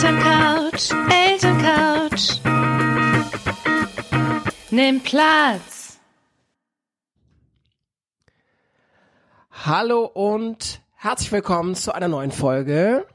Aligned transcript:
Elterncouch, 0.00 0.94
Elterncouch. 1.10 2.40
Nimm 4.70 5.00
Platz. 5.00 5.98
Hallo 9.50 10.04
und 10.04 10.82
herzlich 10.94 11.32
willkommen 11.32 11.74
zu 11.74 11.92
einer 11.92 12.06
neuen 12.06 12.30
Folge. 12.30 13.08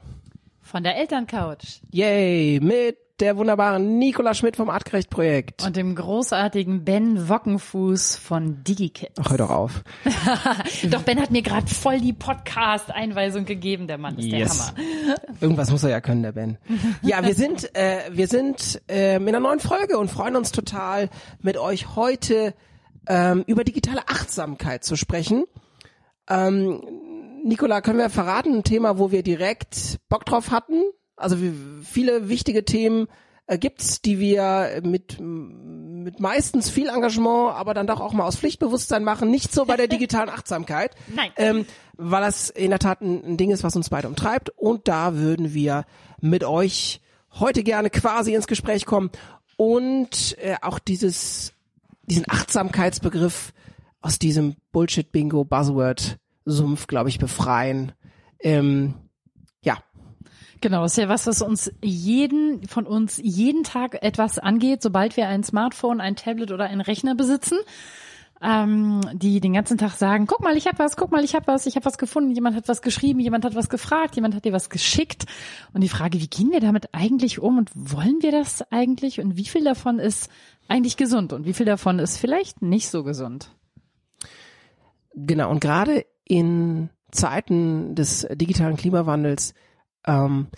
Von 0.60 0.82
der 0.82 0.98
Elterncouch. 0.98 1.80
Yay, 1.90 2.60
mit 2.60 2.98
der 3.20 3.36
wunderbaren 3.36 3.98
Nicola 3.98 4.34
Schmidt 4.34 4.56
vom 4.56 4.68
Artgerecht 4.68 5.08
Projekt. 5.08 5.64
Und 5.64 5.76
dem 5.76 5.94
großartigen 5.94 6.84
Ben 6.84 7.28
Wockenfuß 7.28 8.16
von 8.16 8.64
DigiKit. 8.64 9.12
Ach, 9.20 9.30
hör 9.30 9.38
doch 9.38 9.50
auf. 9.50 9.84
Doch 10.90 11.02
Ben 11.02 11.20
hat 11.20 11.30
mir 11.30 11.42
gerade 11.42 11.66
voll 11.68 12.00
die 12.00 12.12
Podcast-Einweisung 12.12 13.44
gegeben. 13.44 13.86
Der 13.86 13.98
Mann 13.98 14.18
ist 14.18 14.30
der 14.32 14.40
Yes. 14.40 14.68
Hammer. 14.68 15.16
Irgendwas 15.40 15.70
muss 15.70 15.84
er 15.84 15.90
ja 15.90 16.00
können, 16.00 16.22
der 16.22 16.32
Ben. 16.32 16.58
Ja, 17.02 17.24
wir 17.24 17.34
sind, 17.34 17.74
äh, 17.76 18.00
wir 18.10 18.26
sind 18.26 18.82
äh, 18.90 19.16
in 19.16 19.28
einer 19.28 19.40
neuen 19.40 19.60
Folge 19.60 19.98
und 19.98 20.10
freuen 20.10 20.34
uns 20.34 20.50
total, 20.50 21.08
mit 21.40 21.56
euch 21.56 21.94
heute 21.94 22.54
ähm, 23.06 23.44
über 23.46 23.62
digitale 23.62 24.08
Achtsamkeit 24.08 24.82
zu 24.82 24.96
sprechen. 24.96 25.44
Ähm, 26.28 26.82
Nicola, 27.44 27.80
können 27.80 27.98
wir 27.98 28.10
verraten, 28.10 28.54
ein 28.56 28.64
Thema, 28.64 28.98
wo 28.98 29.12
wir 29.12 29.22
direkt 29.22 29.98
Bock 30.08 30.24
drauf 30.24 30.50
hatten? 30.50 30.82
Also 31.16 31.40
wie, 31.40 31.52
viele 31.84 32.28
wichtige 32.28 32.64
Themen 32.64 33.06
äh, 33.46 33.58
gibt's, 33.58 34.00
die 34.00 34.18
wir 34.18 34.80
mit, 34.82 35.18
mit 35.20 36.20
meistens 36.20 36.70
viel 36.70 36.88
Engagement, 36.88 37.54
aber 37.54 37.74
dann 37.74 37.86
doch 37.86 38.00
auch 38.00 38.12
mal 38.12 38.24
aus 38.24 38.36
Pflichtbewusstsein 38.36 39.04
machen. 39.04 39.30
Nicht 39.30 39.52
so 39.52 39.64
bei 39.64 39.76
der 39.76 39.88
digitalen 39.94 40.28
Achtsamkeit. 40.28 40.94
Nein. 41.14 41.30
Ähm, 41.36 41.66
weil 41.96 42.22
das 42.22 42.50
in 42.50 42.70
der 42.70 42.78
Tat 42.78 43.00
ein, 43.00 43.24
ein 43.24 43.36
Ding 43.36 43.50
ist, 43.50 43.62
was 43.62 43.76
uns 43.76 43.90
beide 43.90 44.08
umtreibt. 44.08 44.50
Und 44.50 44.88
da 44.88 45.16
würden 45.16 45.54
wir 45.54 45.84
mit 46.20 46.44
euch 46.44 47.00
heute 47.38 47.62
gerne 47.62 47.90
quasi 47.90 48.34
ins 48.34 48.46
Gespräch 48.46 48.86
kommen 48.86 49.10
und 49.56 50.36
äh, 50.38 50.56
auch 50.62 50.78
dieses, 50.78 51.52
diesen 52.02 52.24
Achtsamkeitsbegriff 52.28 53.52
aus 54.00 54.18
diesem 54.18 54.56
Bullshit-Bingo-Buzzword-Sumpf, 54.72 56.86
glaube 56.86 57.08
ich, 57.08 57.18
befreien. 57.18 57.92
Ähm, 58.40 58.94
Genau, 60.64 60.86
ist 60.86 60.96
ja 60.96 61.10
was, 61.10 61.26
was 61.26 61.42
uns 61.42 61.70
jeden 61.82 62.66
von 62.66 62.86
uns 62.86 63.20
jeden 63.22 63.64
Tag 63.64 64.02
etwas 64.02 64.38
angeht, 64.38 64.80
sobald 64.80 65.14
wir 65.18 65.28
ein 65.28 65.44
Smartphone, 65.44 66.00
ein 66.00 66.16
Tablet 66.16 66.52
oder 66.52 66.64
einen 66.64 66.80
Rechner 66.80 67.14
besitzen. 67.14 67.58
Ähm, 68.42 69.02
die 69.12 69.40
den 69.40 69.52
ganzen 69.52 69.76
Tag 69.76 69.92
sagen, 69.92 70.26
guck 70.26 70.40
mal, 70.40 70.56
ich 70.56 70.66
habe 70.66 70.78
was, 70.78 70.96
guck 70.96 71.12
mal, 71.12 71.22
ich 71.22 71.34
habe 71.34 71.48
was, 71.48 71.66
ich 71.66 71.76
habe 71.76 71.84
was 71.84 71.98
gefunden, 71.98 72.30
jemand 72.30 72.56
hat 72.56 72.66
was 72.66 72.80
geschrieben, 72.80 73.20
jemand 73.20 73.44
hat 73.44 73.54
was 73.54 73.68
gefragt, 73.68 74.16
jemand 74.16 74.34
hat 74.34 74.46
dir 74.46 74.54
was 74.54 74.70
geschickt. 74.70 75.26
Und 75.74 75.82
die 75.82 75.90
Frage, 75.90 76.18
wie 76.18 76.28
gehen 76.28 76.50
wir 76.50 76.60
damit 76.60 76.94
eigentlich 76.94 77.40
um 77.40 77.58
und 77.58 77.70
wollen 77.74 78.22
wir 78.22 78.32
das 78.32 78.64
eigentlich 78.72 79.20
und 79.20 79.36
wie 79.36 79.44
viel 79.44 79.64
davon 79.64 79.98
ist 79.98 80.30
eigentlich 80.66 80.96
gesund 80.96 81.34
und 81.34 81.44
wie 81.44 81.52
viel 81.52 81.66
davon 81.66 81.98
ist 81.98 82.16
vielleicht 82.16 82.62
nicht 82.62 82.88
so 82.88 83.04
gesund? 83.04 83.50
Genau, 85.12 85.50
und 85.50 85.60
gerade 85.60 86.06
in 86.24 86.88
Zeiten 87.10 87.94
des 87.94 88.26
digitalen 88.32 88.78
Klimawandels 88.78 89.52
ähm, 90.06 90.48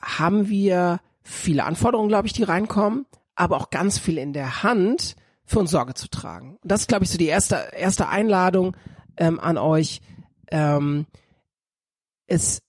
haben 0.00 0.48
wir 0.48 1.00
viele 1.22 1.64
Anforderungen, 1.64 2.08
glaube 2.08 2.26
ich, 2.26 2.32
die 2.32 2.42
reinkommen, 2.42 3.06
aber 3.34 3.56
auch 3.56 3.70
ganz 3.70 3.98
viel 3.98 4.18
in 4.18 4.32
der 4.32 4.62
Hand, 4.62 5.16
für 5.44 5.58
uns 5.58 5.72
Sorge 5.72 5.94
zu 5.94 6.08
tragen. 6.08 6.58
Und 6.62 6.70
das 6.70 6.82
ist, 6.82 6.88
glaube 6.88 7.04
ich, 7.04 7.10
so 7.10 7.18
die 7.18 7.26
erste, 7.26 7.56
erste 7.76 8.08
Einladung 8.08 8.76
ähm, 9.16 9.40
an 9.40 9.58
euch. 9.58 10.00
Ähm, 10.48 11.06
es, 12.26 12.62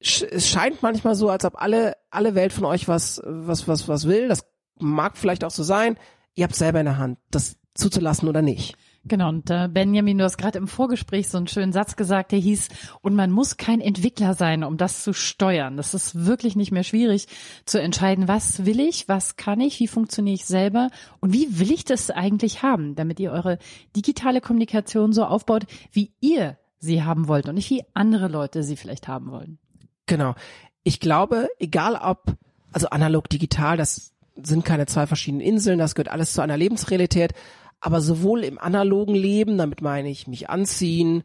sch- 0.00 0.28
es 0.30 0.48
scheint 0.48 0.82
manchmal 0.82 1.16
so, 1.16 1.30
als 1.30 1.44
ob 1.44 1.60
alle, 1.60 1.96
alle 2.10 2.36
Welt 2.36 2.52
von 2.52 2.64
euch 2.64 2.86
was, 2.86 3.20
was, 3.24 3.66
was, 3.66 3.88
was 3.88 4.06
will. 4.06 4.28
Das 4.28 4.46
mag 4.78 5.16
vielleicht 5.16 5.42
auch 5.42 5.50
so 5.50 5.64
sein. 5.64 5.98
Ihr 6.34 6.44
habt 6.44 6.54
selber 6.54 6.78
in 6.78 6.86
der 6.86 6.98
Hand, 6.98 7.18
das 7.32 7.56
zuzulassen 7.74 8.28
oder 8.28 8.42
nicht. 8.42 8.76
Genau, 9.04 9.28
und 9.28 9.48
äh, 9.48 9.68
Benjamin, 9.68 10.18
du 10.18 10.24
hast 10.24 10.36
gerade 10.36 10.58
im 10.58 10.68
Vorgespräch 10.68 11.28
so 11.28 11.38
einen 11.38 11.46
schönen 11.46 11.72
Satz 11.72 11.96
gesagt, 11.96 12.32
der 12.32 12.38
hieß, 12.38 12.68
und 13.00 13.14
man 13.14 13.30
muss 13.30 13.56
kein 13.56 13.80
Entwickler 13.80 14.34
sein, 14.34 14.64
um 14.64 14.76
das 14.76 15.02
zu 15.02 15.14
steuern. 15.14 15.76
Das 15.76 15.94
ist 15.94 16.26
wirklich 16.26 16.56
nicht 16.56 16.72
mehr 16.72 16.82
schwierig 16.82 17.26
zu 17.64 17.80
entscheiden, 17.80 18.28
was 18.28 18.66
will 18.66 18.80
ich, 18.80 19.08
was 19.08 19.36
kann 19.36 19.60
ich, 19.60 19.80
wie 19.80 19.88
funktioniere 19.88 20.34
ich 20.34 20.44
selber 20.44 20.90
und 21.20 21.32
wie 21.32 21.58
will 21.58 21.72
ich 21.72 21.84
das 21.84 22.10
eigentlich 22.10 22.62
haben, 22.62 22.96
damit 22.96 23.18
ihr 23.20 23.32
eure 23.32 23.58
digitale 23.96 24.40
Kommunikation 24.40 25.12
so 25.12 25.24
aufbaut, 25.24 25.64
wie 25.92 26.12
ihr 26.20 26.58
sie 26.78 27.02
haben 27.02 27.28
wollt 27.28 27.48
und 27.48 27.54
nicht 27.54 27.70
wie 27.70 27.84
andere 27.94 28.28
Leute 28.28 28.62
sie 28.62 28.76
vielleicht 28.76 29.08
haben 29.08 29.30
wollen. 29.30 29.58
Genau. 30.06 30.34
Ich 30.82 31.00
glaube, 31.00 31.48
egal 31.58 31.96
ob, 31.96 32.24
also 32.72 32.88
analog, 32.90 33.28
digital, 33.28 33.76
das 33.76 34.12
sind 34.42 34.64
keine 34.64 34.86
zwei 34.86 35.06
verschiedenen 35.06 35.40
Inseln, 35.40 35.78
das 35.78 35.94
gehört 35.94 36.08
alles 36.08 36.32
zu 36.32 36.40
einer 36.40 36.56
Lebensrealität. 36.56 37.32
Aber 37.80 38.00
sowohl 38.00 38.44
im 38.44 38.58
analogen 38.58 39.14
Leben, 39.14 39.58
damit 39.58 39.82
meine 39.82 40.10
ich 40.10 40.26
mich 40.26 40.50
anziehen, 40.50 41.22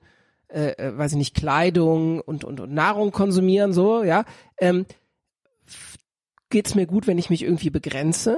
äh, 0.47 0.73
äh, 0.77 0.97
weiß 0.97 1.13
ich 1.13 1.17
nicht, 1.17 1.35
Kleidung 1.35 2.21
und, 2.21 2.43
und, 2.43 2.59
und 2.59 2.71
Nahrung 2.71 3.11
konsumieren, 3.11 3.73
so, 3.73 4.03
ja, 4.03 4.23
ähm, 4.59 4.85
geht's 6.49 6.75
mir 6.75 6.85
gut, 6.85 7.07
wenn 7.07 7.17
ich 7.17 7.31
mich 7.31 7.41
irgendwie 7.41 7.71
begrenze, 7.71 8.37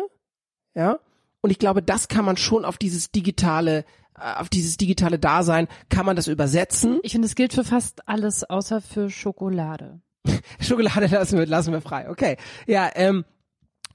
ja. 0.74 1.00
Und 1.42 1.52
ich 1.52 1.60
glaube, 1.60 1.84
das 1.84 2.08
kann 2.08 2.26
man 2.26 2.38
schon 2.38 2.66
auf 2.66 2.78
dieses 2.78 3.12
digitale, 3.12 3.86
äh, 4.18 4.36
auf 4.38 4.48
dieses 4.50 4.78
digitale 4.78 5.20
Dasein, 5.20 5.68
kann 5.90 6.06
man 6.06 6.16
das 6.16 6.28
übersetzen. 6.28 7.00
Ich 7.04 7.12
finde, 7.12 7.28
es 7.28 7.36
gilt 7.36 7.54
für 7.54 7.66
fast 7.66 8.08
alles, 8.08 8.44
außer 8.50 8.82
für 8.82 9.10
Schokolade. 9.10 10.00
Schokolade 10.60 11.08
lassen 11.08 11.38
wir, 11.38 11.46
lassen 11.46 11.74
wir 11.74 11.82
frei. 11.82 12.10
Okay. 12.10 12.38
Ja, 12.66 12.90
ähm, 12.96 13.26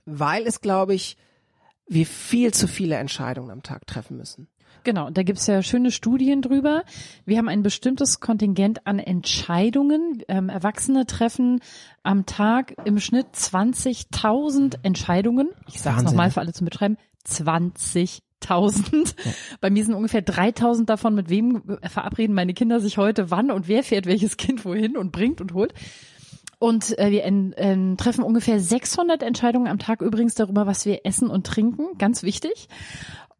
weil 0.04 0.46
es, 0.46 0.60
glaube 0.60 0.94
ich, 0.94 1.16
wir 1.90 2.06
viel 2.06 2.54
zu 2.54 2.68
viele 2.68 2.96
Entscheidungen 2.96 3.50
am 3.50 3.62
Tag 3.62 3.86
treffen 3.86 4.16
müssen. 4.16 4.46
Genau, 4.84 5.08
und 5.08 5.18
da 5.18 5.22
gibt's 5.24 5.46
ja 5.46 5.62
schöne 5.62 5.90
Studien 5.90 6.40
drüber. 6.40 6.84
Wir 7.26 7.36
haben 7.36 7.48
ein 7.48 7.62
bestimmtes 7.62 8.20
Kontingent 8.20 8.86
an 8.86 8.98
Entscheidungen. 8.98 10.22
Ähm, 10.28 10.48
Erwachsene 10.48 11.04
treffen 11.04 11.60
am 12.02 12.24
Tag 12.24 12.76
im 12.84 12.98
Schnitt 13.00 13.26
20.000 13.34 14.78
Entscheidungen. 14.82 15.50
Ich 15.66 15.80
sage 15.80 15.98
es 15.98 16.04
nochmal 16.04 16.30
für 16.30 16.40
alle 16.40 16.52
zum 16.52 16.64
Mitschreiben. 16.64 16.96
20.000. 17.26 19.14
Bei 19.60 19.68
mir 19.68 19.84
sind 19.84 19.94
ungefähr 19.94 20.24
3.000 20.24 20.86
davon, 20.86 21.14
mit 21.14 21.28
wem 21.28 21.78
verabreden 21.82 22.34
meine 22.34 22.54
Kinder 22.54 22.80
sich 22.80 22.96
heute 22.96 23.30
wann 23.30 23.50
und 23.50 23.68
wer 23.68 23.82
fährt 23.82 24.06
welches 24.06 24.38
Kind 24.38 24.64
wohin 24.64 24.96
und 24.96 25.12
bringt 25.12 25.40
und 25.40 25.52
holt. 25.52 25.74
Und 26.60 26.98
äh, 26.98 27.10
wir 27.10 27.24
ähm, 27.24 27.96
treffen 27.96 28.22
ungefähr 28.22 28.60
600 28.60 29.22
Entscheidungen 29.22 29.66
am 29.66 29.78
Tag 29.78 30.02
übrigens 30.02 30.34
darüber, 30.34 30.66
was 30.66 30.84
wir 30.84 31.00
essen 31.06 31.30
und 31.30 31.46
trinken. 31.46 31.96
Ganz 31.96 32.22
wichtig. 32.22 32.68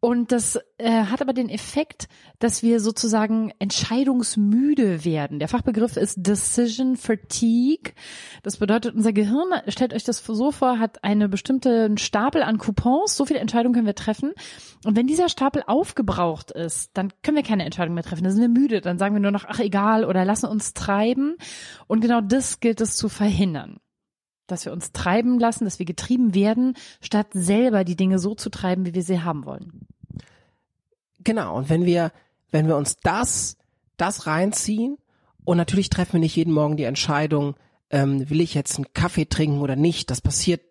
Und 0.03 0.31
das 0.31 0.59
äh, 0.79 1.03
hat 1.03 1.21
aber 1.21 1.31
den 1.31 1.47
Effekt, 1.47 2.07
dass 2.39 2.63
wir 2.63 2.79
sozusagen 2.79 3.53
entscheidungsmüde 3.59 5.05
werden. 5.05 5.37
Der 5.37 5.47
Fachbegriff 5.47 5.95
ist 5.95 6.15
Decision 6.25 6.97
Fatigue. 6.97 7.93
Das 8.41 8.57
bedeutet, 8.57 8.95
unser 8.95 9.13
Gehirn, 9.13 9.49
stellt 9.67 9.93
euch 9.93 10.03
das 10.03 10.25
so 10.25 10.51
vor, 10.51 10.79
hat 10.79 11.03
eine 11.03 11.29
bestimmte 11.29 11.91
Stapel 11.99 12.41
an 12.41 12.57
Coupons. 12.57 13.15
So 13.15 13.27
viele 13.27 13.41
Entscheidungen 13.41 13.75
können 13.75 13.85
wir 13.85 13.93
treffen. 13.93 14.33
Und 14.83 14.97
wenn 14.97 15.05
dieser 15.05 15.29
Stapel 15.29 15.61
aufgebraucht 15.67 16.49
ist, 16.49 16.89
dann 16.95 17.13
können 17.21 17.37
wir 17.37 17.43
keine 17.43 17.65
Entscheidung 17.65 17.93
mehr 17.93 18.03
treffen. 18.03 18.23
Dann 18.23 18.33
sind 18.33 18.41
wir 18.41 18.61
müde. 18.61 18.81
Dann 18.81 18.97
sagen 18.97 19.13
wir 19.13 19.21
nur 19.21 19.29
noch, 19.29 19.45
ach 19.47 19.59
egal, 19.59 20.03
oder 20.03 20.25
lassen 20.25 20.47
uns 20.47 20.73
treiben. 20.73 21.35
Und 21.85 22.01
genau 22.01 22.21
das 22.21 22.59
gilt 22.59 22.81
es 22.81 22.97
zu 22.97 23.07
verhindern 23.07 23.77
dass 24.47 24.65
wir 24.65 24.73
uns 24.73 24.91
treiben 24.91 25.39
lassen, 25.39 25.63
dass 25.63 25.79
wir 25.79 25.85
getrieben 25.85 26.35
werden, 26.35 26.75
statt 26.99 27.27
selber 27.31 27.85
die 27.85 27.95
Dinge 27.95 28.19
so 28.19 28.35
zu 28.35 28.49
treiben, 28.49 28.85
wie 28.85 28.93
wir 28.93 29.03
sie 29.03 29.21
haben 29.21 29.45
wollen. 29.45 29.87
Genau. 31.23 31.55
Und 31.57 31.69
wenn 31.69 31.85
wir, 31.85 32.11
wenn 32.51 32.67
wir 32.67 32.77
uns 32.77 32.97
das, 32.97 33.57
das 33.97 34.27
reinziehen 34.27 34.97
und 35.43 35.57
natürlich 35.57 35.89
treffen 35.89 36.13
wir 36.13 36.19
nicht 36.19 36.35
jeden 36.35 36.53
Morgen 36.53 36.77
die 36.77 36.83
Entscheidung, 36.83 37.55
ähm, 37.89 38.29
will 38.29 38.41
ich 38.41 38.53
jetzt 38.53 38.77
einen 38.77 38.93
Kaffee 38.93 39.25
trinken 39.25 39.61
oder 39.61 39.75
nicht. 39.75 40.09
Das 40.09 40.21
passiert 40.21 40.61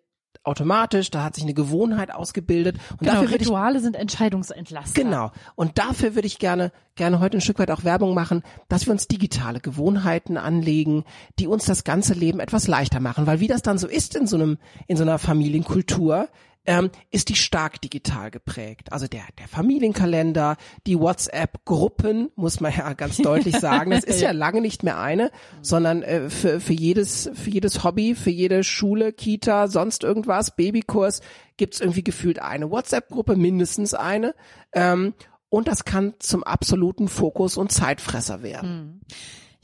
automatisch, 0.43 1.11
da 1.11 1.23
hat 1.23 1.35
sich 1.35 1.43
eine 1.43 1.53
Gewohnheit 1.53 2.11
ausgebildet. 2.11 2.77
Und 2.91 3.01
Genau, 3.01 3.13
dafür 3.13 3.29
würde 3.29 3.43
ich 3.43 3.49
Rituale 3.49 3.79
sind 3.79 3.95
Entscheidungsentlaster. 3.95 5.03
Genau. 5.03 5.31
Und 5.55 5.77
dafür 5.77 6.15
würde 6.15 6.25
ich 6.25 6.39
gerne, 6.39 6.71
gerne 6.95 7.19
heute 7.19 7.37
ein 7.37 7.41
Stück 7.41 7.59
weit 7.59 7.69
auch 7.69 7.83
Werbung 7.83 8.13
machen, 8.15 8.41
dass 8.67 8.87
wir 8.87 8.91
uns 8.91 9.07
digitale 9.07 9.59
Gewohnheiten 9.59 10.37
anlegen, 10.37 11.03
die 11.37 11.47
uns 11.47 11.65
das 11.65 11.83
ganze 11.83 12.13
Leben 12.13 12.39
etwas 12.39 12.67
leichter 12.67 12.99
machen. 12.99 13.27
Weil 13.27 13.39
wie 13.39 13.47
das 13.47 13.61
dann 13.61 13.77
so 13.77 13.87
ist 13.87 14.15
in 14.15 14.25
so 14.25 14.35
einem, 14.35 14.57
in 14.87 14.97
so 14.97 15.03
einer 15.03 15.19
Familienkultur, 15.19 16.27
ähm, 16.65 16.91
ist 17.09 17.29
die 17.29 17.35
stark 17.35 17.81
digital 17.81 18.29
geprägt. 18.29 18.91
Also 18.93 19.07
der, 19.07 19.23
der 19.39 19.47
Familienkalender, 19.47 20.57
die 20.85 20.99
WhatsApp-Gruppen, 20.99 22.29
muss 22.35 22.59
man 22.59 22.73
ja 22.75 22.93
ganz 22.93 23.17
deutlich 23.17 23.55
sagen. 23.59 23.91
Das 23.91 24.03
ist 24.03 24.21
ja 24.21 24.31
lange 24.31 24.61
nicht 24.61 24.83
mehr 24.83 24.99
eine, 24.99 25.31
sondern 25.61 26.03
äh, 26.03 26.29
für, 26.29 26.59
für, 26.59 26.73
jedes, 26.73 27.29
für 27.33 27.49
jedes 27.49 27.83
Hobby, 27.83 28.15
für 28.15 28.29
jede 28.29 28.63
Schule, 28.63 29.11
Kita, 29.11 29.67
sonst 29.67 30.03
irgendwas, 30.03 30.55
Babykurs, 30.55 31.21
gibt's 31.57 31.79
irgendwie 31.79 32.03
gefühlt 32.03 32.39
eine 32.39 32.69
WhatsApp-Gruppe, 32.69 33.35
mindestens 33.35 33.93
eine. 33.93 34.35
Ähm, 34.73 35.13
und 35.49 35.67
das 35.67 35.83
kann 35.83 36.13
zum 36.19 36.43
absoluten 36.43 37.07
Fokus 37.09 37.57
und 37.57 37.71
Zeitfresser 37.71 38.41
werden. 38.41 39.01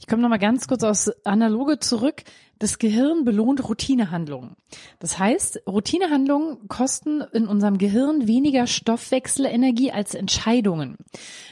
Ich 0.00 0.06
komme 0.06 0.22
nochmal 0.22 0.38
ganz 0.38 0.68
kurz 0.68 0.84
aus 0.84 1.10
Analoge 1.24 1.80
zurück. 1.80 2.22
Das 2.60 2.78
Gehirn 2.78 3.24
belohnt 3.24 3.68
Routinehandlungen. 3.68 4.56
Das 5.00 5.18
heißt, 5.18 5.62
Routinehandlungen 5.66 6.68
kosten 6.68 7.20
in 7.32 7.46
unserem 7.46 7.78
Gehirn 7.78 8.26
weniger 8.26 8.66
Stoffwechselenergie 8.66 9.92
als 9.92 10.14
Entscheidungen. 10.14 10.96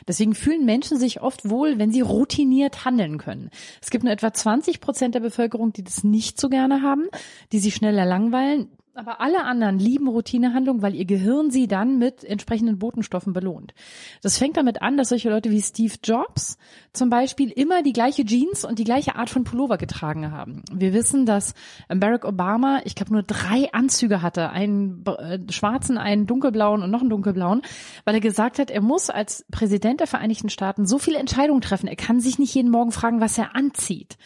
Deswegen 0.07 0.35
fühlen 0.35 0.65
Menschen 0.65 0.99
sich 0.99 1.21
oft 1.21 1.49
wohl, 1.49 1.79
wenn 1.79 1.91
sie 1.91 2.01
routiniert 2.01 2.85
handeln 2.85 3.19
können. 3.19 3.51
Es 3.83 3.91
gibt 3.91 4.05
nur 4.05 4.13
etwa 4.13 4.33
20 4.33 4.81
Prozent 4.81 5.15
der 5.15 5.21
Bevölkerung, 5.21 5.73
die 5.73 5.85
das 5.85 6.05
nicht 6.05 6.41
so 6.41 6.49
gerne 6.49 6.83
haben, 6.83 7.09
die 7.53 7.59
sich 7.59 7.75
schneller 7.75 8.05
langweilen. 8.05 8.69
Aber 8.97 9.21
alle 9.21 9.45
anderen 9.45 9.79
lieben 9.79 10.09
Routinehandlungen, 10.09 10.81
weil 10.81 10.95
ihr 10.95 11.05
Gehirn 11.05 11.51
sie 11.51 11.69
dann 11.69 11.99
mit 11.99 12.25
entsprechenden 12.25 12.79
Botenstoffen 12.79 13.35
belohnt. 13.35 13.75
Das 14.23 14.39
fängt 14.39 14.57
damit 14.57 14.81
an, 14.81 14.97
dass 14.97 15.11
solche 15.11 15.29
Leute 15.29 15.51
wie 15.51 15.61
Steve 15.61 15.93
Jobs 16.03 16.57
zum 16.95 17.11
Beispiel 17.11 17.51
immer 17.51 17.83
die 17.83 17.93
gleiche 17.93 18.25
Jeans 18.25 18.65
und 18.65 18.79
die 18.79 18.85
gleiche 18.85 19.17
Art 19.17 19.29
von 19.29 19.45
Pullover 19.45 19.77
getragen 19.77 20.33
haben. 20.33 20.63
Wir 20.73 20.95
wissen, 20.95 21.27
dass 21.27 21.53
Barack 21.89 22.25
Obama, 22.25 22.81
ich 22.85 22.95
glaube, 22.95 23.13
nur 23.13 23.23
drei 23.23 23.71
Anzüge 23.75 24.23
hatte, 24.23 24.49
einen 24.49 25.05
äh, 25.05 25.41
schwarzen, 25.51 25.99
einen 25.99 26.27
dunkelblauen 26.27 26.83
und 26.83 26.91
noch 26.91 27.01
einen 27.01 27.11
dunkelblauen, 27.11 27.61
weil 28.07 28.15
er 28.15 28.21
gesagt 28.23 28.59
hat, 28.59 28.71
er 28.71 28.81
muss 28.81 29.11
als 29.11 29.45
Präsident 29.51 30.01
der 30.01 30.07
Vereinigten 30.07 30.49
Staaten 30.49 30.87
so 30.87 30.99
viele 30.99 31.19
Entscheidungen 31.19 31.61
treffen. 31.61 31.87
Er 31.87 31.97
kann 31.97 32.21
sich 32.21 32.39
nicht 32.39 32.55
jeden 32.55 32.71
Morgen 32.71 32.93
fragen, 32.93 33.21
was 33.21 33.37
er 33.37 33.55
anzieht. 33.55 34.17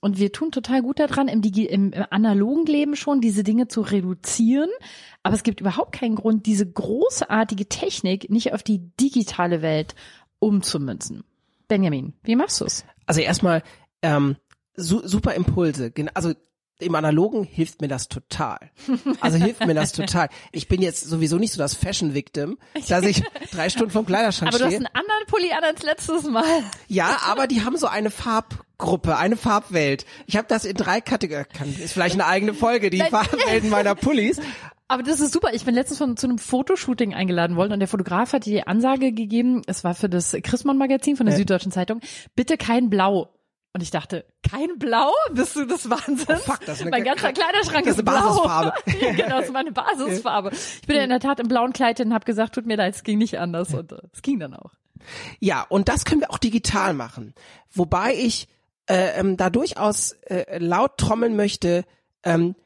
Und 0.00 0.18
wir 0.18 0.32
tun 0.32 0.52
total 0.52 0.82
gut 0.82 0.98
daran, 1.00 1.28
im, 1.28 1.42
Digi 1.42 1.64
im, 1.64 1.92
im 1.92 2.04
analogen 2.10 2.66
Leben 2.66 2.96
schon 2.96 3.20
diese 3.20 3.42
Dinge 3.42 3.68
zu 3.68 3.80
reduzieren. 3.80 4.70
Aber 5.22 5.34
es 5.34 5.42
gibt 5.42 5.60
überhaupt 5.60 5.92
keinen 5.92 6.14
Grund, 6.14 6.46
diese 6.46 6.70
großartige 6.70 7.68
Technik 7.68 8.30
nicht 8.30 8.52
auf 8.52 8.62
die 8.62 8.90
digitale 9.00 9.62
Welt 9.62 9.94
umzumünzen. 10.38 11.24
Benjamin, 11.66 12.14
wie 12.22 12.36
machst 12.36 12.60
du's? 12.60 12.84
Also 13.06 13.20
erstmal 13.20 13.62
ähm, 14.02 14.36
su 14.76 15.06
super 15.06 15.34
Impulse. 15.34 15.92
Also 16.14 16.34
im 16.80 16.94
Analogen 16.94 17.44
hilft 17.44 17.80
mir 17.80 17.88
das 17.88 18.08
total. 18.08 18.58
Also 19.20 19.38
hilft 19.38 19.66
mir 19.66 19.74
das 19.74 19.92
total. 19.92 20.28
Ich 20.52 20.68
bin 20.68 20.80
jetzt 20.80 21.04
sowieso 21.04 21.36
nicht 21.36 21.52
so 21.52 21.58
das 21.58 21.74
Fashion-Victim, 21.74 22.58
dass 22.88 23.04
ich 23.04 23.22
drei 23.50 23.68
Stunden 23.68 23.90
vom 23.90 24.06
Kleiderschrank 24.06 24.52
stehe. 24.54 24.64
Aber 24.64 24.70
du 24.70 24.76
hast 24.76 24.86
einen 24.86 24.94
anderen 24.94 25.26
Pulli 25.26 25.52
an 25.52 25.64
als 25.64 25.82
letztes 25.82 26.24
Mal. 26.24 26.44
Ja, 26.86 27.18
aber 27.26 27.46
die 27.46 27.64
haben 27.64 27.76
so 27.76 27.86
eine 27.86 28.10
Farbgruppe, 28.10 29.16
eine 29.16 29.36
Farbwelt. 29.36 30.06
Ich 30.26 30.36
habe 30.36 30.46
das 30.48 30.64
in 30.64 30.76
drei 30.76 31.00
Kategorien, 31.00 31.46
ist 31.82 31.92
vielleicht 31.92 32.14
eine 32.14 32.26
eigene 32.26 32.54
Folge, 32.54 32.90
die 32.90 33.00
Farbwelten 33.00 33.70
meiner 33.70 33.94
Pullis. 33.94 34.40
Aber 34.88 35.02
das 35.02 35.20
ist 35.20 35.32
super. 35.32 35.52
Ich 35.52 35.64
bin 35.64 35.74
letztens 35.74 35.98
von, 35.98 36.16
zu 36.16 36.26
einem 36.26 36.38
Fotoshooting 36.38 37.12
eingeladen 37.12 37.56
worden 37.56 37.74
und 37.74 37.80
der 37.80 37.88
Fotograf 37.88 38.32
hat 38.32 38.46
die 38.46 38.66
Ansage 38.66 39.12
gegeben, 39.12 39.62
es 39.66 39.84
war 39.84 39.94
für 39.94 40.08
das 40.08 40.34
Chrismon 40.42 40.78
Magazin 40.78 41.16
von 41.16 41.26
der 41.26 41.34
ja. 41.34 41.38
Süddeutschen 41.38 41.72
Zeitung, 41.72 42.00
bitte 42.34 42.56
kein 42.56 42.88
Blau. 42.88 43.28
Und 43.72 43.82
ich 43.82 43.90
dachte, 43.90 44.24
kein 44.42 44.78
Blau? 44.78 45.12
Bist 45.32 45.54
du 45.56 45.66
das 45.66 45.88
Wahnsinn? 45.90 46.26
Oh 46.28 46.36
fuck, 46.36 46.60
das 46.64 46.76
ist 46.76 46.82
eine 46.82 46.90
mein 46.90 47.04
ganzer 47.04 47.32
Kleiderschrank 47.32 47.84
das 47.84 47.98
ist, 47.98 48.02
ist 48.02 48.08
eine 48.08 48.20
Basisfarbe. 48.20 48.72
genau, 49.16 49.36
das 49.36 49.46
ist 49.46 49.52
meine 49.52 49.72
Basisfarbe. 49.72 50.50
Ich 50.52 50.86
bin 50.86 50.96
ja 50.96 51.02
in 51.04 51.10
der 51.10 51.20
Tat 51.20 51.38
im 51.38 51.48
blauen 51.48 51.72
Kleid 51.72 52.00
und 52.00 52.14
habe 52.14 52.24
gesagt, 52.24 52.54
tut 52.54 52.66
mir 52.66 52.76
leid, 52.76 52.94
es 52.94 53.04
ging 53.04 53.18
nicht 53.18 53.38
anders 53.38 53.74
und 53.74 53.92
äh, 53.92 53.98
es 54.12 54.22
ging 54.22 54.38
dann 54.38 54.54
auch. 54.54 54.72
Ja, 55.38 55.66
und 55.68 55.88
das 55.88 56.04
können 56.04 56.22
wir 56.22 56.30
auch 56.30 56.38
digital 56.38 56.94
machen. 56.94 57.34
Wobei 57.70 58.14
ich 58.14 58.48
äh, 58.86 59.18
ähm, 59.20 59.36
da 59.36 59.50
durchaus 59.50 60.12
äh, 60.26 60.58
laut 60.58 60.96
trommeln 60.96 61.36
möchte, 61.36 61.84
ähm, 62.24 62.56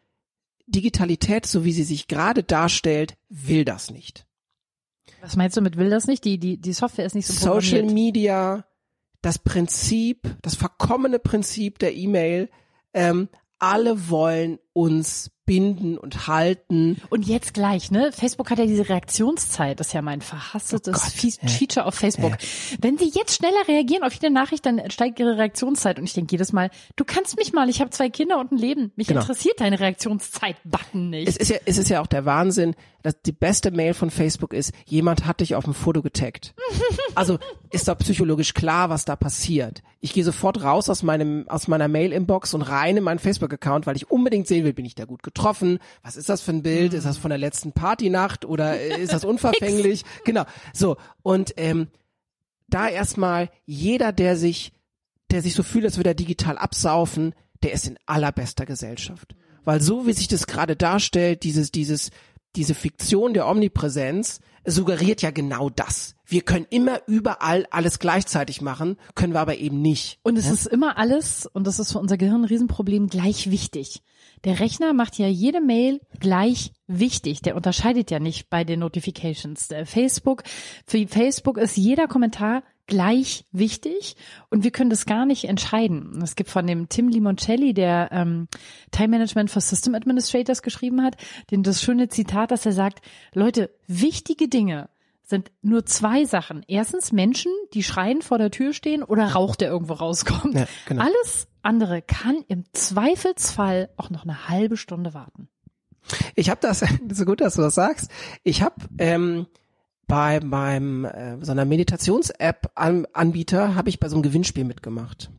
Digitalität, 0.66 1.46
so 1.46 1.64
wie 1.64 1.72
sie 1.72 1.82
sich 1.82 2.06
gerade 2.06 2.42
darstellt, 2.42 3.16
will 3.28 3.64
das 3.64 3.90
nicht. 3.90 4.24
Was 5.20 5.36
meinst 5.36 5.56
du 5.56 5.60
mit 5.60 5.76
will 5.76 5.90
das 5.90 6.06
nicht? 6.06 6.24
Die, 6.24 6.38
die, 6.38 6.56
die 6.56 6.72
Software 6.72 7.04
ist 7.04 7.14
nicht 7.14 7.26
so 7.26 7.32
Social 7.32 7.82
Media, 7.82 8.64
das 9.22 9.38
Prinzip, 9.38 10.36
das 10.42 10.54
verkommene 10.56 11.18
Prinzip 11.18 11.78
der 11.78 11.94
E-Mail, 11.94 12.50
ähm, 12.92 13.28
alle 13.58 14.10
wollen 14.10 14.58
uns 14.72 15.30
binden 15.44 15.98
und 15.98 16.28
halten. 16.28 17.00
Und 17.10 17.26
jetzt 17.26 17.52
gleich, 17.52 17.90
ne? 17.90 18.10
Facebook 18.12 18.50
hat 18.50 18.58
ja 18.58 18.66
diese 18.66 18.88
Reaktionszeit, 18.88 19.78
das 19.80 19.88
ist 19.88 19.92
ja 19.92 20.02
mein 20.02 20.20
verhasstetes 20.20 20.96
oh 20.96 21.48
Feature 21.48 21.86
auf 21.86 21.94
Facebook. 21.94 22.32
Ja. 22.32 22.78
Wenn 22.80 22.96
sie 22.96 23.10
jetzt 23.12 23.36
schneller 23.36 23.68
reagieren 23.68 24.04
auf 24.04 24.14
jede 24.14 24.30
Nachricht, 24.30 24.64
dann 24.66 24.90
steigt 24.90 25.18
ihre 25.18 25.38
Reaktionszeit. 25.38 25.98
Und 25.98 26.04
ich 26.04 26.12
denke 26.12 26.32
jedes 26.32 26.52
Mal, 26.52 26.70
du 26.96 27.04
kannst 27.04 27.36
mich 27.36 27.52
mal, 27.52 27.68
ich 27.68 27.80
habe 27.80 27.90
zwei 27.90 28.08
Kinder 28.08 28.38
und 28.38 28.52
ein 28.52 28.58
Leben. 28.58 28.92
Mich 28.96 29.08
genau. 29.08 29.20
interessiert 29.20 29.60
deine 29.60 29.80
Reaktionszeit-Button 29.80 31.10
nicht. 31.10 31.28
Es 31.28 31.36
ist 31.36 31.50
ja, 31.50 31.58
es 31.64 31.78
ist 31.78 31.88
ja 31.88 32.00
auch 32.00 32.06
der 32.06 32.24
Wahnsinn, 32.24 32.74
dass 33.02 33.20
die 33.22 33.32
beste 33.32 33.70
Mail 33.70 33.94
von 33.94 34.10
Facebook 34.10 34.52
ist, 34.52 34.72
jemand 34.86 35.26
hat 35.26 35.40
dich 35.40 35.54
auf 35.54 35.64
dem 35.64 35.74
Foto 35.74 36.02
getaggt. 36.02 36.54
also 37.14 37.38
ist 37.70 37.88
doch 37.88 37.98
psychologisch 37.98 38.54
klar, 38.54 38.90
was 38.90 39.04
da 39.04 39.16
passiert. 39.16 39.82
Ich 40.00 40.12
gehe 40.12 40.24
sofort 40.24 40.62
raus 40.62 40.88
aus 40.88 41.02
meinem, 41.02 41.48
aus 41.48 41.68
meiner 41.68 41.88
Mail-Inbox 41.88 42.54
und 42.54 42.62
rein 42.62 42.96
in 42.96 43.04
meinen 43.04 43.18
Facebook-Account, 43.18 43.86
weil 43.86 43.96
ich 43.96 44.10
unbedingt 44.10 44.46
sehen 44.46 44.64
will, 44.64 44.72
bin 44.72 44.84
ich 44.84 44.94
da 44.94 45.04
gut 45.04 45.22
getroffen. 45.22 45.78
Was 46.02 46.16
ist 46.16 46.28
das 46.28 46.42
für 46.42 46.52
ein 46.52 46.62
Bild? 46.62 46.94
Ist 46.94 47.06
das 47.06 47.18
von 47.18 47.30
der 47.30 47.38
letzten 47.38 47.72
Partynacht 47.72 48.44
oder 48.44 48.80
ist 48.98 49.12
das 49.12 49.24
unverfänglich? 49.24 50.04
genau. 50.24 50.44
So. 50.72 50.96
Und 51.22 51.54
ähm, 51.56 51.88
da 52.68 52.88
erstmal 52.88 53.50
jeder, 53.64 54.12
der 54.12 54.36
sich, 54.36 54.72
der 55.30 55.42
sich 55.42 55.54
so 55.54 55.62
fühlt, 55.62 55.84
als 55.84 55.96
würde 55.96 56.10
er 56.10 56.14
digital 56.14 56.58
absaufen, 56.58 57.34
der 57.62 57.72
ist 57.72 57.86
in 57.86 57.98
allerbester 58.06 58.66
Gesellschaft. 58.66 59.34
Weil 59.64 59.80
so 59.80 60.06
wie 60.06 60.12
sich 60.12 60.28
das 60.28 60.46
gerade 60.46 60.76
darstellt, 60.76 61.44
dieses, 61.44 61.70
dieses, 61.70 62.10
diese 62.56 62.74
Fiktion 62.74 63.34
der 63.34 63.48
Omnipräsenz 63.48 64.40
suggeriert 64.64 65.22
ja 65.22 65.30
genau 65.30 65.70
das. 65.70 66.14
Wir 66.26 66.42
können 66.42 66.66
immer 66.70 67.00
überall 67.06 67.66
alles 67.70 67.98
gleichzeitig 67.98 68.62
machen, 68.62 68.96
können 69.14 69.32
wir 69.32 69.40
aber 69.40 69.58
eben 69.58 69.82
nicht. 69.82 70.18
Und 70.22 70.38
es 70.38 70.46
ja? 70.46 70.52
ist 70.52 70.66
immer 70.66 70.96
alles, 70.98 71.46
und 71.46 71.66
das 71.66 71.78
ist 71.78 71.92
für 71.92 71.98
unser 71.98 72.16
Gehirn 72.16 72.42
ein 72.42 72.46
Riesenproblem, 72.46 73.08
gleich 73.08 73.50
wichtig. 73.50 74.02
Der 74.44 74.60
Rechner 74.60 74.92
macht 74.92 75.18
ja 75.18 75.28
jede 75.28 75.60
Mail 75.60 76.00
gleich 76.18 76.72
wichtig. 76.86 77.42
Der 77.42 77.54
unterscheidet 77.54 78.10
ja 78.10 78.18
nicht 78.18 78.50
bei 78.50 78.64
den 78.64 78.80
Notifications. 78.80 79.68
Der 79.68 79.86
Facebook, 79.86 80.42
für 80.86 81.06
Facebook 81.06 81.58
ist 81.58 81.76
jeder 81.76 82.08
Kommentar 82.08 82.62
gleich 82.86 83.44
wichtig 83.52 84.16
und 84.50 84.64
wir 84.64 84.70
können 84.70 84.90
das 84.90 85.06
gar 85.06 85.24
nicht 85.24 85.44
entscheiden. 85.44 86.20
Es 86.22 86.36
gibt 86.36 86.50
von 86.50 86.66
dem 86.66 86.88
Tim 86.88 87.08
Limoncelli, 87.08 87.74
der 87.74 88.08
ähm, 88.12 88.48
Time 88.90 89.08
Management 89.08 89.50
for 89.50 89.62
System 89.62 89.94
Administrators 89.94 90.62
geschrieben 90.62 91.02
hat, 91.02 91.16
den 91.50 91.62
das 91.62 91.82
schöne 91.82 92.08
Zitat, 92.08 92.50
dass 92.50 92.66
er 92.66 92.72
sagt, 92.72 93.00
Leute, 93.34 93.70
wichtige 93.86 94.48
Dinge 94.48 94.88
sind 95.22 95.50
nur 95.62 95.86
zwei 95.86 96.24
Sachen. 96.24 96.64
Erstens 96.68 97.12
Menschen, 97.12 97.52
die 97.72 97.82
schreien 97.82 98.22
vor 98.22 98.38
der 98.38 98.50
Tür 98.50 98.72
stehen 98.72 99.02
oder 99.02 99.32
Rauch, 99.32 99.56
der 99.56 99.70
irgendwo 99.70 99.94
rauskommt. 99.94 100.54
Ja, 100.54 100.66
genau. 100.86 101.04
Alles 101.04 101.48
andere 101.62 102.02
kann 102.02 102.44
im 102.48 102.64
Zweifelsfall 102.72 103.90
auch 103.96 104.10
noch 104.10 104.24
eine 104.24 104.48
halbe 104.48 104.76
Stunde 104.76 105.14
warten. 105.14 105.48
Ich 106.34 106.50
habe 106.50 106.60
das, 106.60 106.84
so 107.12 107.24
gut, 107.24 107.40
dass 107.40 107.54
du 107.54 107.62
das 107.62 107.74
sagst. 107.74 108.10
Ich 108.42 108.62
habe 108.62 108.74
ähm, 108.98 109.46
bei 110.12 110.40
meinem 110.40 111.06
äh, 111.06 111.38
so 111.40 111.52
einer 111.52 111.64
Meditations-App-Anbieter 111.64 113.74
habe 113.74 113.88
ich 113.88 113.98
bei 113.98 114.10
so 114.10 114.16
einem 114.16 114.22
Gewinnspiel 114.22 114.64
mitgemacht 114.64 115.30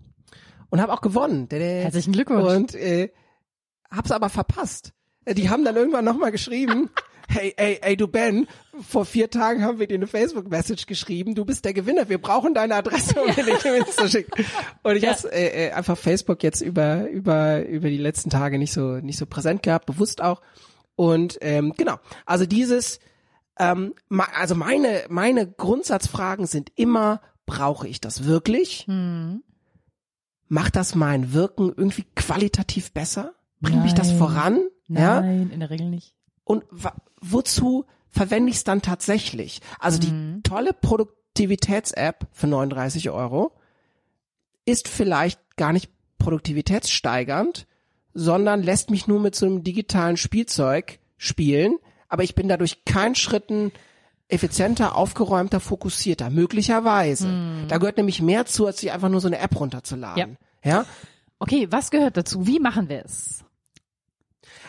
und 0.72 0.82
habe 0.82 0.92
auch 0.92 1.02
gewonnen. 1.02 1.48
Herzlichen 1.52 2.12
Glückwunsch. 2.12 2.52
Und 2.52 2.74
äh, 2.74 3.12
hab's 3.92 4.10
aber 4.10 4.30
verpasst. 4.30 4.94
Die 5.30 5.52
haben 5.52 5.64
dann 5.64 5.76
irgendwann 5.76 6.06
nochmal 6.06 6.32
geschrieben, 6.32 6.90
hey, 7.30 7.54
hey, 7.56 7.78
hey, 7.84 7.96
du 7.96 8.08
Ben, 8.08 8.48
vor 8.82 9.06
vier 9.06 9.30
Tagen 9.30 9.64
haben 9.64 9.78
wir 9.78 9.86
dir 9.86 9.94
eine 9.94 10.08
Facebook-Message 10.08 10.88
geschrieben, 10.88 11.36
du 11.36 11.46
bist 11.46 11.66
der 11.66 11.76
Gewinner, 11.76 12.10
wir 12.10 12.18
brauchen 12.18 12.56
deine 12.56 12.74
Adresse, 12.74 13.22
um 13.22 13.28
dir 13.28 13.44
den 13.44 13.60
Gewinn 13.60 13.86
zu 13.86 14.10
schicken. 14.10 14.44
Und 14.82 14.96
ich 14.96 15.04
ja. 15.04 15.16
habe 15.16 15.32
äh, 15.32 15.68
äh, 15.68 15.72
einfach 15.74 16.00
Facebook 16.00 16.42
jetzt 16.42 16.62
über, 16.62 17.08
über, 17.10 17.64
über 17.64 17.90
die 17.90 18.00
letzten 18.00 18.32
Tage 18.32 18.58
nicht 18.58 18.74
so, 18.74 18.98
nicht 18.98 19.20
so 19.20 19.28
präsent 19.28 19.62
gehabt, 19.62 19.86
bewusst 19.86 20.20
auch. 20.20 20.42
Und 20.96 21.38
ähm, 21.42 21.74
genau, 21.78 22.00
also 22.26 22.48
dieses, 22.48 23.00
ähm, 23.60 23.94
also 24.10 24.56
meine, 24.56 25.04
meine 25.10 25.50
Grundsatzfragen 25.50 26.46
sind 26.46 26.72
immer, 26.76 27.22
brauche 27.46 27.88
ich 27.88 28.02
das 28.02 28.26
wirklich? 28.26 28.86
Hm. 28.88 29.44
Macht 30.48 30.76
das 30.76 30.96
mein 30.96 31.34
Wirken 31.34 31.74
irgendwie 31.76 32.06
qualitativ 32.16 32.94
besser? 32.94 33.34
Bringt 33.60 33.84
mich 33.84 33.94
das 33.94 34.12
voran? 34.12 34.62
Nein, 34.88 35.48
ja? 35.48 35.54
in 35.54 35.60
der 35.60 35.70
Regel 35.70 35.90
nicht 35.90 36.14
und 36.44 36.64
wozu 37.22 37.86
verwende 38.10 38.50
ich 38.52 38.58
es 38.58 38.64
dann 38.64 38.82
tatsächlich? 38.82 39.62
Also 39.80 40.00
die 40.00 40.12
mhm. 40.12 40.44
tolle 40.44 40.74
Produktivitäts-App 40.74 42.28
für 42.32 42.48
39 42.48 43.10
Euro 43.10 43.54
ist 44.66 44.88
vielleicht 44.88 45.40
gar 45.58 45.74
nicht 45.74 45.92
produktivitätssteigernd, 46.20 47.68
sondern 48.14 48.62
lässt 48.62 48.92
mich 48.92 49.08
nur 49.08 49.20
mit 49.20 49.36
so 49.36 49.46
einem 49.46 49.64
digitalen 49.64 50.18
Spielzeug 50.18 51.00
spielen, 51.18 51.78
aber 52.14 52.22
ich 52.22 52.36
bin 52.36 52.48
dadurch 52.48 52.86
keinen 52.86 53.16
Schritten 53.16 53.72
effizienter, 54.28 54.96
aufgeräumter, 54.96 55.60
fokussierter, 55.60 56.30
möglicherweise. 56.30 57.28
Mhm. 57.28 57.68
Da 57.70 57.80
gehört 57.80 57.98
nämlich 57.98 58.22
mehr 58.22 58.46
zu, 58.46 58.68
als 58.68 58.82
sich 58.82 58.92
einfach 58.92 59.10
nur 59.10 59.20
so 59.20 59.28
eine 59.28 59.40
App 59.40 59.60
runterzuladen. 59.60 60.38
Ja. 60.64 60.72
ja? 60.72 60.86
Okay, 61.40 61.68
was 61.72 61.90
gehört 61.90 62.16
dazu? 62.16 62.46
Wie 62.46 62.60
machen 62.60 62.88
wir 62.88 63.04
es? 63.04 63.44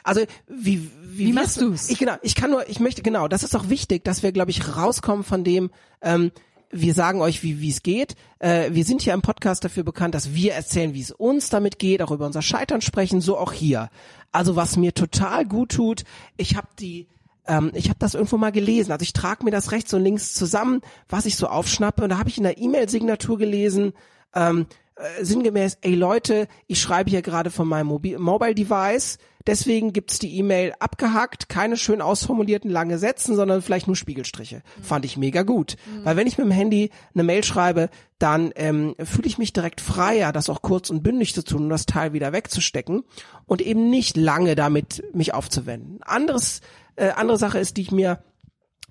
Also 0.03 0.23
wie 0.49 0.91
wie, 1.03 1.27
wie 1.27 1.33
machst 1.35 1.61
du's? 1.61 1.91
Ich 1.91 1.99
genau, 1.99 2.15
ich 2.23 2.35
kann 2.35 2.51
nur, 2.51 2.67
ich 2.67 2.81
möchte 2.81 3.03
genau, 3.03 3.29
das 3.29 3.43
ist 3.43 3.55
auch 3.55 3.69
wichtig, 3.69 4.05
dass 4.05 4.23
wir, 4.23 4.33
glaube 4.33 4.51
ich, 4.51 4.75
rauskommen 4.77 5.23
von 5.23 5.45
dem, 5.45 5.71
ähm, 6.01 6.33
wir 6.71 6.95
sagen 6.95 7.21
euch, 7.21 7.43
wie 7.43 7.61
wie 7.61 7.69
es 7.69 7.83
geht. 7.83 8.15
Äh, 8.39 8.71
wir 8.73 8.85
sind 8.85 9.03
hier 9.03 9.13
im 9.13 9.21
Podcast 9.21 9.65
dafür 9.65 9.83
bekannt, 9.83 10.15
dass 10.15 10.33
wir 10.33 10.55
erzählen, 10.55 10.95
wie 10.95 11.03
es 11.03 11.11
uns 11.11 11.51
damit 11.51 11.79
geht, 11.79 12.01
auch 12.01 12.11
über 12.11 12.25
unser 12.25 12.43
Scheitern 12.43 12.81
sprechen, 12.81 13.21
so 13.21 13.37
auch 13.37 13.53
hier. 13.53 13.91
Also 14.33 14.57
was 14.57 14.79
mir 14.79 14.95
total 14.95 15.45
gut 15.45 15.73
tut, 15.73 16.05
ich 16.39 16.57
habe 16.57 16.69
die 16.81 17.07
ähm, 17.47 17.71
ich 17.75 17.89
habe 17.89 17.99
das 17.99 18.15
irgendwo 18.15 18.37
mal 18.37 18.53
gelesen. 18.53 18.93
Also 18.93 19.03
ich 19.03 19.13
trage 19.13 19.45
mir 19.45 19.51
das 19.51 19.73
rechts 19.73 19.93
und 19.95 20.03
links 20.03 20.35
zusammen, 20.35 20.81
was 21.09 21.27
ich 21.27 21.37
so 21.37 21.47
aufschnappe. 21.47 22.03
Und 22.03 22.11
da 22.11 22.19
habe 22.19 22.29
ich 22.29 22.39
in 22.39 22.45
der 22.45 22.59
E-Mail-Signatur 22.59 23.39
gelesen, 23.39 23.93
ähm, 24.35 24.67
äh, 24.97 25.25
sinngemäß, 25.25 25.79
ey 25.81 25.95
Leute, 25.95 26.47
ich 26.67 26.81
schreibe 26.81 27.11
hier 27.11 27.23
gerade 27.23 27.51
von 27.51 27.67
meinem 27.67 27.89
Mobi 27.89 28.17
Mobile 28.17 28.55
Device, 28.55 29.19
deswegen 29.45 29.93
gibt's 29.93 30.21
die 30.21 30.39
E-Mail 30.39 30.73
abgehackt, 30.79 31.49
keine 31.49 31.77
schön 31.77 32.01
ausformulierten 32.01 32.71
lange 32.71 32.99
Sätzen, 32.99 33.35
sondern 33.35 33.61
vielleicht 33.61 33.89
nur 33.89 33.97
Spiegelstriche. 33.97 34.63
Mhm. 34.79 34.83
Fand 34.83 35.05
ich 35.05 35.17
mega 35.17 35.43
gut. 35.43 35.77
Mhm. 35.85 36.05
Weil 36.05 36.17
wenn 36.17 36.29
ich 36.29 36.39
mit 36.39 36.47
dem 36.47 36.53
Handy 36.53 36.91
eine 37.13 37.25
Mail 37.25 37.43
schreibe, 37.43 37.91
dann 38.19 38.53
ähm, 38.55 38.95
fühle 39.03 39.27
ich 39.27 39.37
mich 39.37 39.53
direkt 39.53 39.81
freier, 39.81 40.33
das 40.33 40.49
auch 40.49 40.63
kurz 40.63 40.91
und 40.91 41.03
bündig 41.03 41.35
zu 41.35 41.43
tun 41.43 41.65
und 41.65 41.71
das 41.71 41.87
Teil 41.87 42.13
wieder 42.13 42.33
wegzustecken 42.33 43.03
und 43.47 43.61
eben 43.61 43.91
nicht 43.91 44.17
lange 44.17 44.55
damit 44.55 45.03
mich 45.13 45.35
aufzuwenden. 45.35 46.03
Anderes, 46.03 46.61
äh, 46.97 47.11
andere 47.11 47.39
Sache 47.39 47.59
ist, 47.59 47.77
die 47.77 47.83
ich 47.83 47.93
mir 47.93 48.23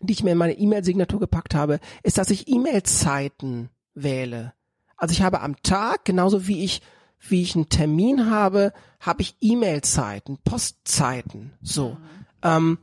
die 0.04 0.14
ich 0.14 0.24
mir 0.24 0.32
in 0.32 0.38
meine 0.38 0.58
E-Mail-Signatur 0.58 1.20
gepackt 1.20 1.56
habe, 1.56 1.80
ist, 2.04 2.18
dass 2.18 2.30
ich 2.30 2.48
E-Mail-Zeiten 2.48 3.70
wähle. 3.94 4.54
Also 4.98 5.14
ich 5.14 5.22
habe 5.22 5.42
am 5.42 5.62
Tag, 5.64 6.06
genauso 6.06 6.48
wie 6.48 6.64
ich, 6.64 6.82
wie 7.20 7.42
ich 7.42 7.56
einen 7.56 7.70
Termin 7.70 8.30
habe, 8.30 8.74
habe 9.00 9.22
ich 9.22 9.36
E-Mail-Zeiten, 9.42 10.38
Postzeiten. 10.44 11.54
So. 11.62 11.92
Mhm. 11.92 11.98
Ähm, 12.44 12.78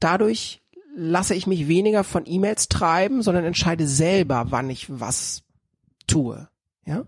dadurch 0.00 0.62
lasse 0.96 1.34
ich 1.34 1.46
mich 1.46 1.68
weniger 1.68 2.04
von 2.04 2.24
E-Mails 2.26 2.68
treiben, 2.68 3.22
sondern 3.22 3.44
entscheide 3.44 3.86
selber, 3.86 4.46
wann 4.48 4.70
ich 4.70 4.86
was 4.88 5.42
tue. 6.06 6.48
Ja? 6.86 7.06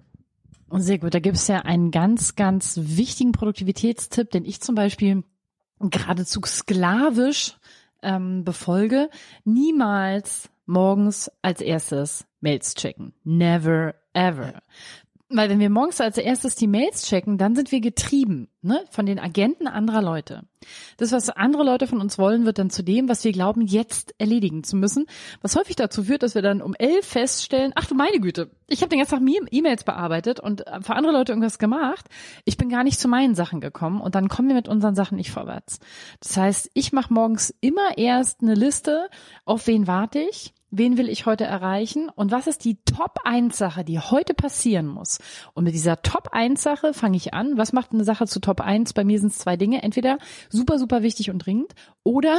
Und 0.69 0.83
sehr 0.83 0.99
gut. 0.99 1.15
Da 1.15 1.21
gibt 1.21 1.37
es 1.37 1.49
ja 1.49 1.61
einen 1.61 1.91
ganz, 1.91 2.37
ganz 2.37 2.79
wichtigen 2.83 3.33
Produktivitätstipp, 3.33 4.31
den 4.31 4.45
ich 4.45 4.61
zum 4.61 4.75
Beispiel 4.75 5.25
geradezu 5.81 6.41
sklavisch 6.47 7.57
ähm, 8.03 8.45
befolge. 8.45 9.11
Niemals 9.45 10.49
morgens 10.67 11.31
als 11.43 11.61
erstes 11.61 12.27
Mails 12.41 12.75
checken. 12.75 13.15
Never 13.25 13.95
ever. 14.13 14.63
Weil 15.31 15.51
wenn 15.51 15.61
wir 15.61 15.69
morgens 15.69 16.01
als 16.01 16.17
erstes 16.17 16.55
die 16.55 16.67
Mails 16.67 17.03
checken, 17.03 17.37
dann 17.37 17.55
sind 17.55 17.71
wir 17.71 17.83
getrieben 17.83 18.49
ne, 18.63 18.83
von 18.91 19.05
den 19.05 19.19
Agenten 19.19 19.67
anderer 19.67 20.01
Leute. 20.01 20.45
Das, 20.97 21.13
was 21.13 21.29
andere 21.29 21.65
Leute 21.65 21.87
von 21.87 22.01
uns 22.01 22.17
wollen, 22.17 22.47
wird 22.47 22.59
dann 22.59 22.71
zu 22.71 22.83
dem, 22.83 23.11
was 23.11 23.25
wir 23.25 23.33
glauben, 23.33 23.61
jetzt 23.61 24.15
erledigen 24.17 24.65
zu 24.65 24.77
müssen. 24.77 25.05
Was 25.43 25.55
häufig 25.55 25.77
dazu 25.77 26.05
führt, 26.05 26.23
dass 26.23 26.35
wir 26.35 26.41
dann 26.41 26.63
um 26.63 26.75
elf 26.75 27.07
feststellen, 27.07 27.73
ach 27.75 27.85
du 27.85 27.95
meine 27.95 28.21
Güte, 28.21 28.51
ich 28.69 28.81
habe 28.81 28.89
den 28.89 29.01
ganzen 29.01 29.27
Tag 29.27 29.53
E-Mails 29.53 29.85
bearbeitet 29.85 30.41
und 30.41 30.65
für 30.81 30.97
andere 30.97 31.13
Leute 31.13 31.33
irgendwas 31.33 31.59
gemacht. 31.59 32.07
Ich 32.47 32.57
bin 32.57 32.71
gar 32.71 32.83
nicht 32.83 32.99
zu 32.99 33.09
meinen 33.09 33.35
Sachen 33.35 33.61
gekommen 33.61 34.01
und 34.01 34.15
dann 34.15 34.29
kommen 34.29 34.49
wir 34.49 34.55
mit 34.55 34.69
unseren 34.69 34.95
Sachen 34.95 35.17
nicht 35.17 35.31
vorwärts. 35.31 35.79
Das 36.21 36.39
heißt, 36.39 36.71
ich 36.73 36.93
mache 36.93 37.13
morgens 37.13 37.55
immer 37.61 37.99
erst 37.99 38.41
eine 38.41 38.55
Liste, 38.55 39.11
auf 39.45 39.67
wen 39.67 39.87
warte 39.87 40.21
ich, 40.21 40.55
Wen 40.71 40.99
will 40.99 41.09
ich 41.09 41.25
heute 41.25 41.45
erreichen? 41.45 42.11
Und 42.15 42.31
was 42.31 42.47
ist 42.47 42.65
die 42.65 42.77
Top-1-Sache, 42.85 43.85
die 43.85 43.99
heute 43.99 44.35
passieren 44.35 44.87
muss? 44.87 45.19
Und 45.55 45.65
mit 45.65 45.75
dieser 45.75 46.03
Top-1-Sache 46.03 46.93
fange 46.93 47.17
ich 47.17 47.33
an. 47.33 47.57
Was 47.57 47.73
macht 47.73 47.93
eine 47.93 48.05
Sache 48.05 48.27
zu 48.27 48.41
Top 48.41 48.61
1? 48.61 48.93
Bei 48.93 49.05
mir 49.05 49.19
sind 49.19 49.33
es 49.33 49.39
zwei 49.39 49.57
Dinge. 49.57 49.83
Entweder 49.83 50.19
super, 50.51 50.79
super 50.79 51.03
wichtig 51.03 51.31
und 51.31 51.39
dringend 51.39 51.75
oder 52.03 52.39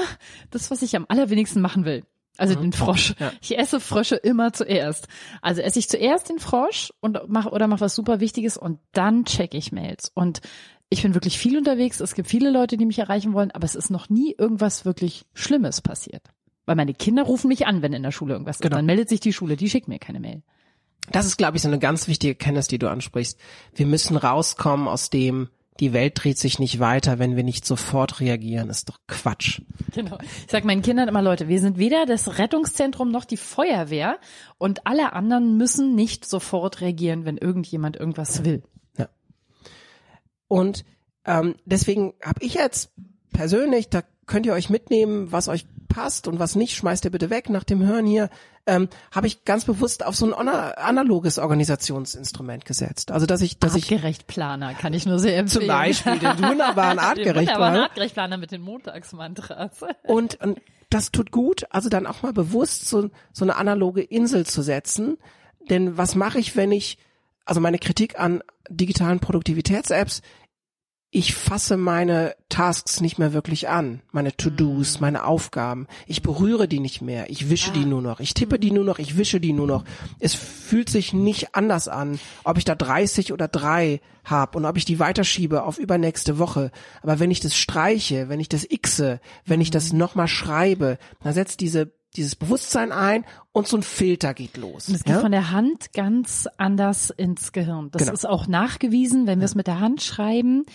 das, 0.52 0.70
was 0.70 0.82
ich 0.82 0.96
am 0.96 1.06
allerwenigsten 1.10 1.62
machen 1.62 1.86
will. 1.86 2.04
Also 2.38 2.56
mhm. 2.56 2.62
den 2.62 2.74
Frosch. 2.74 3.16
Ja. 3.20 3.32
Ich 3.42 3.58
esse 3.58 3.80
Frösche 3.80 4.16
immer 4.16 4.54
zuerst. 4.54 5.08
Also 5.42 5.62
esse 5.62 5.80
ich 5.80 5.90
zuerst 5.90 6.30
den 6.30 6.40
Frosch 6.40 6.94
und 7.02 7.20
mach 7.28 7.48
oder 7.48 7.68
mach 7.68 7.82
was 7.82 7.96
super 7.96 8.20
Wichtiges 8.20 8.58
und 8.58 8.80
dann 8.94 9.26
check 9.26 9.54
ich 9.54 9.72
Mails. 9.72 10.12
Und 10.14 10.42
ich 10.90 11.02
bin 11.02 11.14
wirklich 11.14 11.38
viel 11.38 11.58
unterwegs. 11.58 12.00
Es 12.00 12.16
gibt 12.16 12.30
viele 12.30 12.50
Leute, 12.50 12.78
die 12.78 12.86
mich 12.86 13.00
erreichen 13.00 13.34
wollen, 13.34 13.52
aber 13.52 13.66
es 13.66 13.76
ist 13.76 13.90
noch 13.90 14.10
nie 14.10 14.34
irgendwas 14.38 14.86
wirklich 14.86 15.26
Schlimmes 15.34 15.82
passiert. 15.82 16.24
Weil 16.70 16.76
meine 16.76 16.94
Kinder 16.94 17.24
rufen 17.24 17.48
mich 17.48 17.66
an, 17.66 17.82
wenn 17.82 17.94
in 17.94 18.04
der 18.04 18.12
Schule 18.12 18.34
irgendwas 18.34 18.60
genau. 18.60 18.76
ist. 18.76 18.78
Dann 18.78 18.86
meldet 18.86 19.10
sich 19.10 19.20
die 19.20 19.34
Schule, 19.34 19.58
die 19.58 19.72
schickt 19.72 19.88
mir 19.88 19.98
keine 19.98 20.20
Mail. 20.20 20.44
Das 21.12 21.26
ist, 21.26 21.38
glaube 21.38 21.58
ich, 21.58 21.64
so 21.64 21.68
eine 21.68 21.80
ganz 21.80 22.08
wichtige 22.08 22.36
Kenntnis, 22.36 22.68
die 22.68 22.78
du 22.78 22.88
ansprichst. 22.88 23.40
Wir 23.74 23.88
müssen 23.88 24.16
rauskommen 24.16 24.88
aus 24.88 25.10
dem, 25.10 25.50
die 25.80 25.94
Welt 25.94 26.24
dreht 26.24 26.38
sich 26.38 26.60
nicht 26.60 26.80
weiter, 26.80 27.18
wenn 27.18 27.36
wir 27.36 27.44
nicht 27.44 27.66
sofort 27.66 28.20
reagieren. 28.20 28.70
ist 28.70 28.88
doch 28.88 29.00
Quatsch. 29.08 29.64
Genau. 29.96 30.20
Ich 30.46 30.52
sage 30.52 30.68
meinen 30.68 30.84
Kindern 30.84 31.08
immer, 31.08 31.24
Leute, 31.24 31.48
wir 31.48 31.60
sind 31.60 31.80
weder 31.80 32.06
das 32.06 32.38
Rettungszentrum 32.38 33.10
noch 33.10 33.26
die 33.26 33.38
Feuerwehr 33.38 34.20
und 34.60 34.86
alle 34.86 35.14
anderen 35.14 35.58
müssen 35.58 35.96
nicht 35.96 36.24
sofort 36.24 36.82
reagieren, 36.82 37.26
wenn 37.26 37.38
irgendjemand 37.38 37.98
irgendwas 37.98 38.46
will. 38.46 38.62
Ja. 38.96 39.10
Und 40.48 40.86
ähm, 41.26 41.56
deswegen 41.66 42.14
habe 42.24 42.46
ich 42.46 42.54
jetzt 42.54 42.92
persönlich, 43.34 43.90
da 43.90 44.04
könnt 44.30 44.46
ihr 44.46 44.54
euch 44.54 44.70
mitnehmen, 44.70 45.32
was 45.32 45.50
euch 45.50 45.66
passt 45.90 46.28
und 46.28 46.40
was 46.40 46.56
nicht, 46.56 46.76
schmeißt 46.76 47.04
ihr 47.04 47.12
bitte 47.12 47.30
weg 47.30 47.50
nach 47.50 47.64
dem 47.66 47.86
Hören 47.86 48.06
hier, 48.06 48.30
ähm, 48.68 48.88
habe 49.12 49.28
ich 49.28 49.44
ganz 49.44 49.66
bewusst 49.66 50.06
auf 50.06 50.16
so 50.16 50.32
ein 50.32 50.48
analoges 50.48 51.40
Organisationsinstrument 51.40 52.64
gesetzt. 52.64 53.12
Also 53.12 53.26
dass 53.26 53.42
ich, 53.42 53.58
dass 53.58 53.76
ich 53.76 53.92
artgerecht 53.92 54.28
Planer 54.28 54.76
kann 54.76 54.94
ich 54.94 55.06
nur 55.06 55.20
sehr 55.20 55.38
empfehlen. 55.38 55.62
Zum 55.62 55.68
Beispiel 55.68 56.20
den 56.20 56.38
wunderbaren 56.38 57.00
artgerecht 57.00 57.54
Planer. 57.54 57.84
artgerecht 57.84 58.14
Planer 58.14 58.38
mit 58.38 58.52
den 58.52 58.62
Montagsmantras. 58.62 59.72
Und, 60.04 60.40
und 60.42 60.62
das 60.90 61.12
tut 61.12 61.32
gut, 61.32 61.66
also 61.72 61.90
dann 61.90 62.08
auch 62.08 62.22
mal 62.24 62.34
bewusst 62.34 62.88
so, 62.88 63.10
so 63.34 63.46
eine 63.46 63.56
analoge 63.58 64.02
Insel 64.02 64.46
zu 64.46 64.62
setzen. 64.62 65.18
Denn 65.70 65.98
was 65.98 66.16
mache 66.16 66.40
ich, 66.40 66.56
wenn 66.56 66.72
ich, 66.72 66.98
also 67.46 67.60
meine 67.62 67.80
Kritik 67.80 68.20
an 68.20 68.42
digitalen 68.70 69.20
Produktivitäts-Apps 69.20 70.22
ich 71.12 71.34
fasse 71.34 71.76
meine 71.76 72.36
Tasks 72.50 73.02
nicht 73.02 73.18
mehr 73.18 73.34
wirklich 73.34 73.68
an, 73.68 74.02
meine 74.12 74.36
To-Dos, 74.36 74.96
mhm. 74.96 75.02
meine 75.02 75.26
Aufgaben. 75.26 75.88
Ich 76.06 76.22
berühre 76.22 76.68
die 76.68 76.80
nicht 76.80 77.02
mehr, 77.02 77.32
ich 77.32 77.50
wische 77.50 77.72
die 77.72 77.86
nur 77.86 78.02
noch, 78.02 78.20
ich 78.20 78.36
tippe 78.36 78.60
die 78.60 78.70
nur 78.70 78.84
noch, 78.84 79.00
ich 79.00 79.18
wische 79.18 79.40
die 79.40 79.54
nur 79.54 79.66
noch. 79.66 79.86
Es 80.20 80.36
fühlt 80.36 80.90
sich 80.90 81.12
nicht 81.12 81.56
anders 81.56 81.88
an, 81.88 82.20
ob 82.44 82.60
ich 82.60 82.66
da 82.66 82.76
30 82.76 83.34
oder 83.34 83.48
drei 83.48 84.02
habe 84.24 84.58
und 84.58 84.66
ob 84.66 84.78
ich 84.78 84.86
die 84.86 85.00
weiterschiebe 85.00 85.64
auf 85.64 85.80
übernächste 85.80 86.38
Woche. 86.38 86.70
Aber 87.02 87.20
wenn 87.20 87.32
ich 87.32 87.40
das 87.40 87.56
streiche, 87.56 88.30
wenn 88.30 88.40
ich 88.40 88.50
das 88.50 88.68
xe, 88.68 89.20
wenn 89.46 89.62
ich 89.62 89.72
das 89.72 89.92
mhm. 89.92 90.00
nochmal 90.00 90.28
schreibe, 90.28 91.00
dann 91.24 91.34
setzt 91.34 91.60
diese 91.62 91.92
dieses 92.16 92.36
Bewusstsein 92.36 92.92
ein 92.92 93.26
und 93.52 93.68
so 93.68 93.78
ein 93.78 93.84
Filter 93.84 94.34
geht 94.34 94.58
los. 94.58 94.88
Und 94.88 94.96
es 94.96 95.04
geht 95.04 95.16
ja? 95.16 95.22
von 95.22 95.32
der 95.32 95.52
Hand 95.52 95.94
ganz 95.94 96.48
anders 96.58 97.10
ins 97.12 97.52
Gehirn. 97.52 97.92
Das 97.92 98.02
genau. 98.02 98.14
ist 98.14 98.28
auch 98.28 98.48
nachgewiesen, 98.48 99.28
wenn 99.28 99.40
wir 99.40 99.46
es 99.46 99.56
mit 99.56 99.68
der 99.68 99.80
Hand 99.80 100.02
schreiben, 100.02 100.66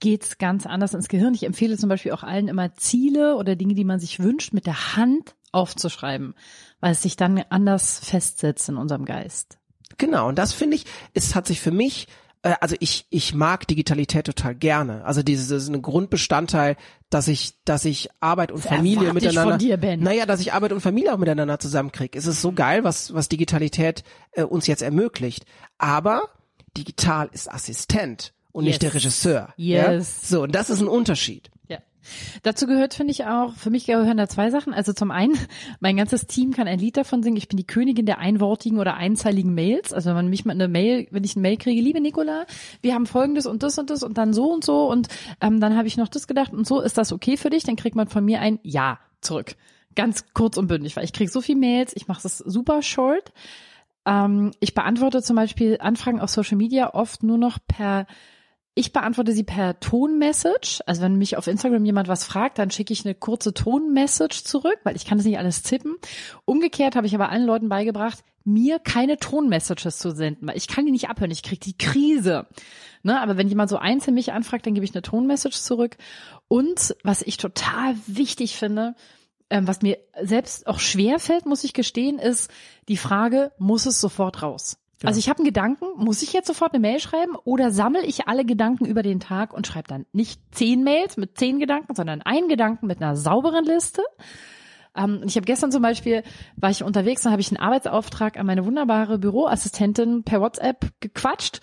geht's 0.00 0.38
ganz 0.38 0.66
anders 0.66 0.94
ins 0.94 1.08
Gehirn. 1.08 1.34
Ich 1.34 1.44
empfehle 1.44 1.76
zum 1.76 1.88
Beispiel 1.88 2.12
auch 2.12 2.22
allen 2.22 2.48
immer 2.48 2.74
Ziele 2.74 3.36
oder 3.36 3.56
Dinge, 3.56 3.74
die 3.74 3.84
man 3.84 3.98
sich 3.98 4.20
wünscht, 4.20 4.52
mit 4.52 4.66
der 4.66 4.96
Hand 4.96 5.34
aufzuschreiben, 5.52 6.34
weil 6.80 6.92
es 6.92 7.02
sich 7.02 7.16
dann 7.16 7.42
anders 7.48 7.98
festsetzt 8.00 8.68
in 8.68 8.76
unserem 8.76 9.04
Geist. 9.04 9.58
Genau, 9.98 10.28
und 10.28 10.38
das 10.38 10.52
finde 10.52 10.76
ich, 10.76 10.84
es 11.14 11.34
hat 11.34 11.46
sich 11.46 11.60
für 11.60 11.70
mich 11.70 12.06
also 12.60 12.76
ich, 12.80 13.06
ich 13.10 13.34
mag 13.34 13.66
Digitalität 13.66 14.26
total 14.26 14.54
gerne. 14.54 15.04
Also 15.04 15.22
dieses 15.22 15.50
ist 15.50 15.68
ein 15.68 15.82
Grundbestandteil, 15.82 16.76
dass 17.10 17.28
ich, 17.28 17.54
dass 17.64 17.84
ich 17.84 18.08
Arbeit 18.20 18.52
und 18.52 18.64
das 18.64 18.70
Familie 18.70 19.12
miteinander. 19.12 19.52
Von 19.52 19.58
dir, 19.58 19.76
ben. 19.76 20.00
Naja, 20.00 20.26
dass 20.26 20.40
ich 20.40 20.52
Arbeit 20.52 20.72
und 20.72 20.80
Familie 20.80 21.14
auch 21.14 21.18
miteinander 21.18 21.58
zusammenkriege. 21.58 22.18
Es 22.18 22.26
ist 22.26 22.42
so 22.42 22.52
geil, 22.52 22.84
was, 22.84 23.14
was 23.14 23.28
Digitalität 23.28 24.04
äh, 24.32 24.42
uns 24.42 24.66
jetzt 24.66 24.82
ermöglicht. 24.82 25.44
Aber 25.78 26.28
digital 26.76 27.28
ist 27.32 27.50
Assistent 27.50 28.32
und 28.52 28.64
yes. 28.64 28.72
nicht 28.72 28.82
der 28.82 28.94
Regisseur. 28.94 29.54
Yes. 29.56 30.20
Ja? 30.22 30.28
So, 30.28 30.42
und 30.42 30.54
das 30.54 30.70
ist 30.70 30.80
ein 30.80 30.88
Unterschied. 30.88 31.50
Dazu 32.42 32.66
gehört, 32.66 32.94
finde 32.94 33.12
ich 33.12 33.24
auch, 33.24 33.54
für 33.54 33.70
mich 33.70 33.86
gehören 33.86 34.16
da 34.16 34.28
zwei 34.28 34.50
Sachen. 34.50 34.72
Also 34.72 34.92
zum 34.92 35.10
einen, 35.10 35.36
mein 35.80 35.96
ganzes 35.96 36.26
Team 36.26 36.52
kann 36.52 36.68
ein 36.68 36.78
Lied 36.78 36.96
davon 36.96 37.22
singen. 37.22 37.36
Ich 37.36 37.48
bin 37.48 37.56
die 37.56 37.66
Königin 37.66 38.06
der 38.06 38.18
einwortigen 38.18 38.78
oder 38.78 38.94
einzeiligen 38.94 39.54
Mails. 39.54 39.92
Also 39.92 40.08
wenn 40.08 40.16
man 40.16 40.28
mich 40.28 40.44
mal 40.44 40.52
eine 40.52 40.68
Mail, 40.68 41.06
wenn 41.10 41.24
ich 41.24 41.36
eine 41.36 41.42
Mail 41.42 41.56
kriege, 41.56 41.80
liebe 41.80 42.00
Nicola, 42.00 42.46
wir 42.82 42.94
haben 42.94 43.06
folgendes 43.06 43.46
und 43.46 43.62
das 43.62 43.78
und 43.78 43.90
das 43.90 44.02
und 44.02 44.18
dann 44.18 44.32
so 44.32 44.52
und 44.52 44.64
so 44.64 44.90
und 44.90 45.08
ähm, 45.40 45.60
dann 45.60 45.76
habe 45.76 45.88
ich 45.88 45.96
noch 45.96 46.08
das 46.08 46.26
gedacht 46.26 46.52
und 46.52 46.66
so, 46.66 46.80
ist 46.80 46.98
das 46.98 47.12
okay 47.12 47.36
für 47.36 47.50
dich? 47.50 47.64
Dann 47.64 47.76
kriegt 47.76 47.96
man 47.96 48.08
von 48.08 48.24
mir 48.24 48.40
ein 48.40 48.58
Ja 48.62 48.98
zurück. 49.20 49.56
Ganz 49.94 50.26
kurz 50.34 50.56
und 50.56 50.66
bündig, 50.66 50.96
weil 50.96 51.04
ich 51.04 51.12
kriege 51.12 51.30
so 51.30 51.40
viel 51.40 51.56
Mails, 51.56 51.92
ich 51.96 52.06
mache 52.08 52.22
das 52.22 52.38
super 52.38 52.82
short. 52.82 53.32
Ähm, 54.06 54.52
ich 54.60 54.74
beantworte 54.74 55.22
zum 55.22 55.36
Beispiel 55.36 55.78
Anfragen 55.80 56.20
auf 56.20 56.30
Social 56.30 56.56
Media 56.56 56.94
oft 56.94 57.22
nur 57.22 57.38
noch 57.38 57.58
per 57.66 58.06
ich 58.78 58.92
beantworte 58.92 59.32
sie 59.32 59.42
per 59.42 59.80
Tonmessage. 59.80 60.80
Also 60.84 61.00
wenn 61.00 61.16
mich 61.16 61.38
auf 61.38 61.46
Instagram 61.46 61.86
jemand 61.86 62.08
was 62.08 62.24
fragt, 62.24 62.58
dann 62.58 62.70
schicke 62.70 62.92
ich 62.92 63.06
eine 63.06 63.14
kurze 63.14 63.54
Tonmessage 63.54 64.44
zurück, 64.44 64.78
weil 64.84 64.96
ich 64.96 65.06
kann 65.06 65.16
das 65.16 65.26
nicht 65.26 65.38
alles 65.38 65.62
tippen. 65.62 65.96
Umgekehrt 66.44 66.94
habe 66.94 67.06
ich 67.06 67.14
aber 67.14 67.30
allen 67.30 67.46
Leuten 67.46 67.70
beigebracht, 67.70 68.22
mir 68.44 68.78
keine 68.78 69.16
Tonmessages 69.16 69.96
zu 69.96 70.10
senden, 70.10 70.46
weil 70.46 70.58
ich 70.58 70.68
kann 70.68 70.84
die 70.84 70.92
nicht 70.92 71.08
abhören, 71.08 71.30
ich 71.30 71.42
kriege 71.42 71.58
die 71.58 71.76
Krise. 71.76 72.46
Ne, 73.02 73.18
aber 73.18 73.38
wenn 73.38 73.48
jemand 73.48 73.70
so 73.70 73.78
einzeln 73.78 74.12
mich 74.12 74.32
anfragt, 74.32 74.66
dann 74.66 74.74
gebe 74.74 74.84
ich 74.84 74.94
eine 74.94 75.02
Tonmessage 75.02 75.58
zurück. 75.58 75.96
Und 76.46 76.94
was 77.02 77.22
ich 77.22 77.38
total 77.38 77.96
wichtig 78.06 78.56
finde, 78.56 78.94
ähm, 79.48 79.66
was 79.66 79.80
mir 79.80 79.96
selbst 80.20 80.66
auch 80.66 80.80
schwer 80.80 81.18
fällt, 81.18 81.46
muss 81.46 81.64
ich 81.64 81.72
gestehen, 81.72 82.18
ist 82.18 82.50
die 82.88 82.98
Frage, 82.98 83.52
muss 83.58 83.86
es 83.86 84.02
sofort 84.02 84.42
raus? 84.42 84.76
Ja. 85.02 85.08
Also 85.08 85.18
ich 85.18 85.28
habe 85.28 85.40
einen 85.40 85.46
Gedanken, 85.46 85.84
muss 85.96 86.22
ich 86.22 86.32
jetzt 86.32 86.46
sofort 86.46 86.72
eine 86.72 86.80
Mail 86.80 87.00
schreiben 87.00 87.36
oder 87.44 87.70
sammle 87.70 88.04
ich 88.04 88.28
alle 88.28 88.44
Gedanken 88.44 88.86
über 88.86 89.02
den 89.02 89.20
Tag 89.20 89.52
und 89.52 89.66
schreibe 89.66 89.88
dann 89.88 90.06
nicht 90.12 90.40
zehn 90.52 90.84
Mails 90.84 91.16
mit 91.18 91.36
zehn 91.36 91.58
Gedanken, 91.58 91.94
sondern 91.94 92.22
einen 92.22 92.48
Gedanken 92.48 92.86
mit 92.86 93.02
einer 93.02 93.14
sauberen 93.14 93.64
Liste? 93.64 94.02
Ähm, 94.96 95.22
ich 95.26 95.36
habe 95.36 95.44
gestern 95.44 95.70
zum 95.70 95.82
Beispiel, 95.82 96.22
war 96.56 96.70
ich 96.70 96.82
unterwegs 96.82 97.26
und 97.26 97.32
habe 97.32 97.42
ich 97.42 97.50
einen 97.50 97.60
Arbeitsauftrag 97.60 98.38
an 98.38 98.46
meine 98.46 98.64
wunderbare 98.64 99.18
Büroassistentin 99.18 100.22
per 100.24 100.40
WhatsApp 100.40 100.90
gequatscht 101.00 101.60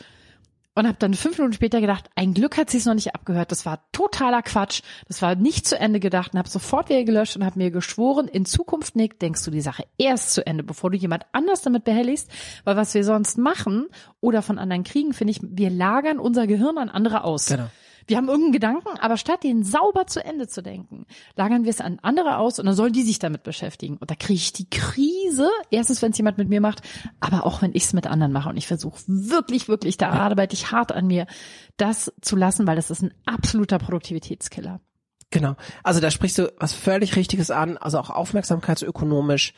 und 0.75 0.87
habe 0.87 0.97
dann 0.97 1.13
fünf 1.13 1.37
Minuten 1.37 1.53
später 1.53 1.81
gedacht, 1.81 2.09
ein 2.15 2.33
Glück 2.33 2.57
hat 2.57 2.69
sie 2.69 2.77
es 2.77 2.85
noch 2.85 2.95
nicht 2.95 3.13
abgehört. 3.13 3.51
Das 3.51 3.65
war 3.65 3.83
totaler 3.91 4.41
Quatsch. 4.41 4.81
Das 5.07 5.21
war 5.21 5.35
nicht 5.35 5.67
zu 5.67 5.79
Ende 5.79 5.99
gedacht 5.99 6.33
und 6.33 6.39
habe 6.39 6.49
sofort 6.49 6.89
wieder 6.89 7.03
gelöscht 7.03 7.35
und 7.35 7.45
habe 7.45 7.59
mir 7.59 7.71
geschworen, 7.71 8.27
in 8.27 8.45
Zukunft, 8.45 8.95
Nick, 8.95 9.19
denkst 9.19 9.43
du 9.43 9.51
die 9.51 9.61
Sache 9.61 9.85
erst 9.97 10.33
zu 10.33 10.45
Ende, 10.45 10.63
bevor 10.63 10.89
du 10.89 10.97
jemand 10.97 11.25
anders 11.31 11.61
damit 11.61 11.83
behelligst. 11.83 12.29
Weil 12.63 12.75
was 12.75 12.93
wir 12.93 13.03
sonst 13.03 13.37
machen 13.37 13.87
oder 14.19 14.41
von 14.41 14.57
anderen 14.57 14.83
kriegen, 14.83 15.13
finde 15.13 15.31
ich, 15.31 15.39
wir 15.43 15.69
lagern 15.69 16.19
unser 16.19 16.47
Gehirn 16.47 16.77
an 16.77 16.89
andere 16.89 17.23
aus. 17.23 17.47
Genau. 17.47 17.69
Wir 18.07 18.17
haben 18.17 18.27
irgendeinen 18.27 18.53
Gedanken, 18.53 18.99
aber 18.99 19.17
statt 19.17 19.43
den 19.43 19.63
sauber 19.63 20.07
zu 20.07 20.23
Ende 20.23 20.47
zu 20.47 20.61
denken, 20.61 21.05
lagern 21.35 21.63
wir 21.63 21.69
es 21.69 21.81
an 21.81 21.99
andere 22.01 22.37
aus 22.37 22.59
und 22.59 22.65
dann 22.65 22.75
sollen 22.75 22.93
die 22.93 23.03
sich 23.03 23.19
damit 23.19 23.43
beschäftigen. 23.43 23.97
Und 23.97 24.11
da 24.11 24.15
kriege 24.15 24.33
ich 24.33 24.53
die 24.53 24.69
Krise, 24.69 25.49
erstens, 25.71 26.01
wenn 26.01 26.11
es 26.11 26.17
jemand 26.17 26.37
mit 26.37 26.49
mir 26.49 26.61
macht, 26.61 26.81
aber 27.19 27.45
auch 27.45 27.61
wenn 27.61 27.73
ich 27.73 27.83
es 27.83 27.93
mit 27.93 28.07
anderen 28.07 28.31
mache. 28.31 28.49
Und 28.49 28.57
ich 28.57 28.67
versuche 28.67 29.01
wirklich, 29.07 29.67
wirklich, 29.67 29.97
da 29.97 30.09
arbeite 30.09 30.55
ich 30.55 30.71
hart 30.71 30.91
an 30.91 31.07
mir, 31.07 31.27
das 31.77 32.11
zu 32.21 32.35
lassen, 32.35 32.67
weil 32.67 32.75
das 32.75 32.91
ist 32.91 33.01
ein 33.01 33.13
absoluter 33.25 33.79
Produktivitätskiller. 33.79 34.81
Genau. 35.31 35.55
Also 35.81 35.99
da 35.99 36.11
sprichst 36.11 36.37
du 36.37 36.53
was 36.59 36.73
völlig 36.73 37.15
Richtiges 37.15 37.49
an, 37.49 37.77
also 37.77 37.99
auch 37.99 38.11
aufmerksamkeitsökonomisch 38.11 39.53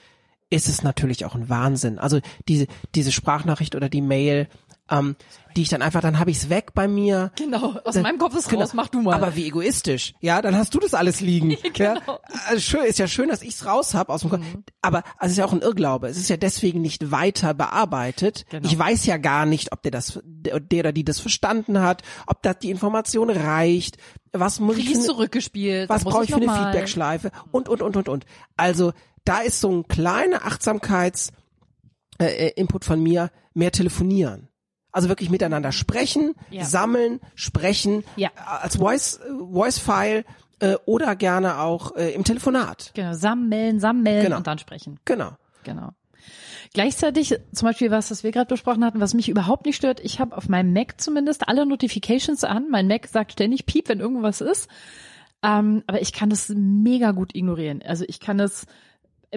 ist 0.50 0.70
es 0.70 0.84
natürlich 0.84 1.25
auch 1.25 1.36
ein 1.36 1.50
Wahnsinn. 1.50 2.00
Also 2.00 2.20
diese, 2.48 2.68
diese 2.94 3.12
Sprachnachricht 3.12 3.75
oder 3.75 3.90
die 3.90 4.02
Mail, 4.02 4.48
ähm, 4.89 5.15
die 5.56 5.62
ich 5.63 5.70
dann 5.70 5.82
einfach, 5.82 6.01
dann 6.01 6.20
habe 6.20 6.30
ich 6.32 6.38
es 6.38 6.50
weg 6.50 6.74
bei 6.75 6.88
mir. 6.88 7.32
Genau, 7.38 7.80
aus 7.86 7.94
Dann- 7.96 8.04
meinem 8.04 8.18
Kopf 8.20 8.36
ist 8.36 8.50
Genau. 8.50 8.62
raus, 8.62 8.74
mach 8.74 8.89
du 8.89 9.01
mal. 9.01 9.15
Aber 9.15 9.36
wie 9.36 9.48
egoistisch, 9.48 10.13
ja, 10.20 10.42
dann 10.42 10.56
hast 10.56 10.74
du 10.75 10.80
das 10.80 10.94
alles 10.94 11.22
liegen. 11.22 11.58
Genau. 11.74 11.96
ja? 11.96 12.20
also 12.48 12.60
schön, 12.62 12.84
ist 12.86 13.00
ja 13.00 13.08
schön, 13.08 13.30
dass 13.30 13.42
ich's 13.42 13.65
raus 13.65 13.94
hab 13.96 14.10
aus 14.10 14.22
dem 14.22 14.30
Kopf. 14.32 14.42
Mhm. 14.42 14.63
Aber 14.82 15.00
also 15.18 15.25
es 15.27 15.32
ist 15.32 15.38
ja 15.38 15.46
auch 15.46 15.54
ein 15.54 15.62
Irrglaube. 15.62 16.08
Es 16.08 16.18
ist 16.18 16.30
ja 16.30 16.38
deswegen 16.38 16.82
nicht 16.82 17.10
weiter 17.10 17.54
bearbeitet. 17.54 18.46
Genau. 18.50 18.68
Ich 18.68 18.77
weiß 18.77 19.06
ja 19.06 19.18
gar 19.18 19.46
nicht, 19.46 19.72
ob 19.72 19.82
der 19.82 19.92
das, 19.92 20.20
der 20.25 20.60
der 20.60 20.80
oder 20.82 20.92
die 20.92 21.04
das 21.06 21.20
verstanden 21.20 21.82
hat, 21.82 22.04
ob 22.27 22.42
das 22.44 22.60
die 22.60 22.70
Information 22.70 23.30
reicht. 23.30 23.98
Was 24.34 24.60
muss 24.60 24.75
ich 24.77 24.84
Krieg 24.86 24.92
ich 24.92 24.98
eine- 25.00 25.06
zurückgespielt. 25.08 25.89
was 25.89 26.04
brauche 26.04 26.25
ich 26.25 26.32
für 26.32 26.36
eine. 26.36 26.51
Feedbackschleife 26.51 27.32
und 27.51 27.70
und 27.70 27.82
und 27.82 27.96
und 27.98 28.10
und. 28.10 28.25
Also 28.58 28.92
da 29.24 29.39
ist 29.39 29.62
so 29.62 29.72
ein 29.72 29.88
kleiner 29.88 30.46
Achtsamkeits 30.46 31.32
äh, 32.20 32.25
äh, 32.48 32.51
Input 32.56 32.86
von 32.86 33.01
mir, 33.01 33.32
mehr 33.54 33.72
telefonieren. 33.72 34.50
Also 34.96 35.10
wirklich 35.10 35.30
miteinander 35.30 35.74
sprechen, 35.74 36.36
Ja. 36.52 36.64
sammeln, 36.64 37.20
sprechen, 37.36 38.06
Ja. 38.16 38.30
äh, 38.30 38.64
als 38.64 38.78
Voice 38.78 39.18
äh, 39.18 39.30
Voice 39.52 39.78
File 39.78 40.24
äh, 40.60 40.75
oder 40.86 41.18
gerne 41.18 41.60
auch 41.60 41.98
äh, 41.98 42.12
im 42.14 42.24
Telefonat. 42.24 42.92
Genau, 42.94 43.14
sammeln, 43.14 43.82
sammeln 43.82 44.24
Genau. 44.24 44.38
und 44.38 44.48
dann 44.48 44.58
sprechen. 44.58 44.98
Genau. 45.04 45.32
Genau. 45.64 45.90
Gleichzeitig, 46.74 47.36
zum 47.54 47.68
Beispiel 47.68 47.92
was, 47.92 48.08
das 48.10 48.24
wir 48.24 48.32
gerade 48.32 48.48
besprochen 48.48 48.84
hatten, 48.86 49.00
was 49.02 49.14
mich 49.14 49.30
überhaupt 49.30 49.66
nicht 49.66 49.75
stört, 49.75 50.00
ich 50.00 50.20
habe 50.20 50.36
auf 50.36 50.48
meinem 50.50 50.74
Mac 50.74 51.00
zumindest 51.00 51.48
alle 51.48 51.66
Notifications 51.66 52.44
an. 52.46 52.68
Mein 52.70 52.88
Mac 52.88 53.08
sagt 53.08 53.34
ständig 53.34 53.66
Piep, 53.66 53.90
wenn 53.90 54.00
irgendwas 54.00 54.40
ist. 54.42 54.70
Ähm, 55.44 55.84
aber 55.88 56.02
ich 56.02 56.14
kann 56.14 56.30
das 56.30 56.50
mega 56.56 57.12
gut 57.12 57.36
ignorieren. 57.36 57.82
Also 57.86 58.06
ich 58.08 58.20
kann 58.20 58.38
das, 58.38 58.66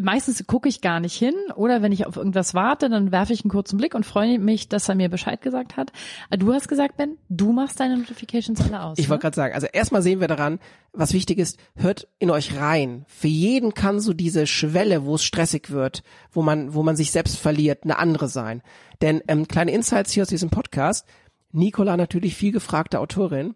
meistens 0.01 0.47
gucke 0.47 0.69
ich 0.69 0.81
gar 0.81 1.01
nicht 1.01 1.17
hin 1.17 1.35
oder 1.55 1.83
wenn 1.83 1.93
ich 1.93 2.07
auf 2.07 2.17
irgendwas 2.17 2.55
warte, 2.55 2.89
dann 2.89 3.13
werfe 3.13 3.33
ich 3.33 3.45
einen 3.45 3.51
kurzen 3.51 3.77
Blick 3.77 3.95
und 3.95 4.05
freue 4.05 4.39
mich, 4.39 4.69
dass 4.69 4.89
er 4.89 4.95
mir 4.95 5.09
Bescheid 5.09 5.41
gesagt 5.41 5.77
hat. 5.77 5.93
Aber 6.31 6.39
Du 6.39 6.53
hast 6.53 6.69
gesagt, 6.69 6.97
Ben, 6.97 7.19
du 7.29 7.53
machst 7.53 7.79
deine 7.81 7.97
Notifications 7.97 8.61
alle 8.61 8.83
aus. 8.83 8.99
Ich 8.99 9.09
wollte 9.09 9.21
ne? 9.21 9.23
gerade 9.23 9.37
sagen, 9.37 9.55
also 9.55 9.67
erstmal 9.67 10.03
sehen 10.03 10.21
wir 10.21 10.29
daran, 10.29 10.59
was 10.93 11.13
wichtig 11.13 11.39
ist, 11.39 11.59
hört 11.77 12.09
in 12.19 12.31
euch 12.31 12.57
rein. 12.57 13.05
Für 13.07 13.29
jeden 13.29 13.75
kann 13.75 14.01
so 14.01 14.13
diese 14.13 14.47
Schwelle, 14.47 15.05
wo 15.05 15.17
es 15.17 15.25
stressig 15.25 15.71
wird, 15.71 16.03
wo 16.33 16.43
man, 16.43 16.75
wo 16.75 16.83
man 16.83 16.97
sich 16.97 17.11
selbst 17.11 17.39
verliert, 17.39 17.85
eine 17.85 17.99
andere 17.99 18.29
sein. 18.29 18.63
Denn 19.03 19.23
ähm, 19.29 19.47
kleine 19.47 19.73
Insights 19.73 20.13
hier 20.13 20.23
aus 20.23 20.29
diesem 20.29 20.51
Podcast. 20.51 21.07
Nicola 21.53 21.97
natürlich 21.97 22.35
viel 22.35 22.53
gefragte 22.53 23.01
Autorin. 23.01 23.55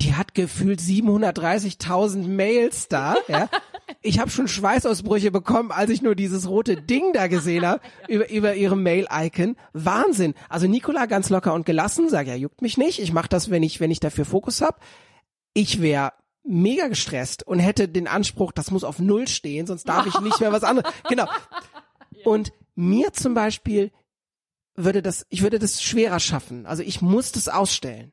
Die 0.00 0.14
hat 0.14 0.34
gefühlt 0.34 0.80
730.000 0.80 2.26
Mails 2.26 2.88
da. 2.88 3.16
Ja. 3.28 3.48
Ich 4.02 4.18
habe 4.18 4.30
schon 4.30 4.48
Schweißausbrüche 4.48 5.30
bekommen, 5.30 5.72
als 5.72 5.90
ich 5.90 6.00
nur 6.00 6.14
dieses 6.14 6.48
rote 6.48 6.80
Ding 6.80 7.12
da 7.12 7.26
gesehen 7.26 7.66
habe 7.66 7.82
über, 8.08 8.30
über 8.30 8.54
ihre 8.54 8.76
Mail-Icon. 8.76 9.56
Wahnsinn. 9.72 10.34
Also 10.48 10.68
Nicola 10.68 11.06
ganz 11.06 11.28
locker 11.28 11.52
und 11.52 11.66
gelassen, 11.66 12.08
sag 12.08 12.26
ja, 12.28 12.34
juckt 12.34 12.62
mich 12.62 12.78
nicht. 12.78 13.00
Ich 13.00 13.12
mache 13.12 13.28
das, 13.28 13.50
wenn 13.50 13.62
ich, 13.62 13.80
wenn 13.80 13.90
ich 13.90 14.00
dafür 14.00 14.24
Fokus 14.24 14.62
hab. 14.62 14.80
Ich 15.52 15.82
wäre 15.82 16.12
mega 16.44 16.88
gestresst 16.88 17.46
und 17.46 17.58
hätte 17.58 17.88
den 17.88 18.08
Anspruch, 18.08 18.52
das 18.52 18.70
muss 18.70 18.84
auf 18.84 19.00
Null 19.00 19.28
stehen, 19.28 19.66
sonst 19.66 19.88
darf 19.88 20.06
ich 20.06 20.18
nicht 20.20 20.40
mehr 20.40 20.52
was 20.52 20.64
anderes. 20.64 20.90
Genau. 21.08 21.26
Und 22.24 22.52
mir 22.74 23.12
zum 23.12 23.34
Beispiel 23.34 23.90
würde 24.76 25.02
das, 25.02 25.26
ich 25.28 25.42
würde 25.42 25.58
das 25.58 25.82
schwerer 25.82 26.20
schaffen. 26.20 26.64
Also 26.66 26.82
ich 26.82 27.02
muss 27.02 27.32
das 27.32 27.48
ausstellen. 27.48 28.12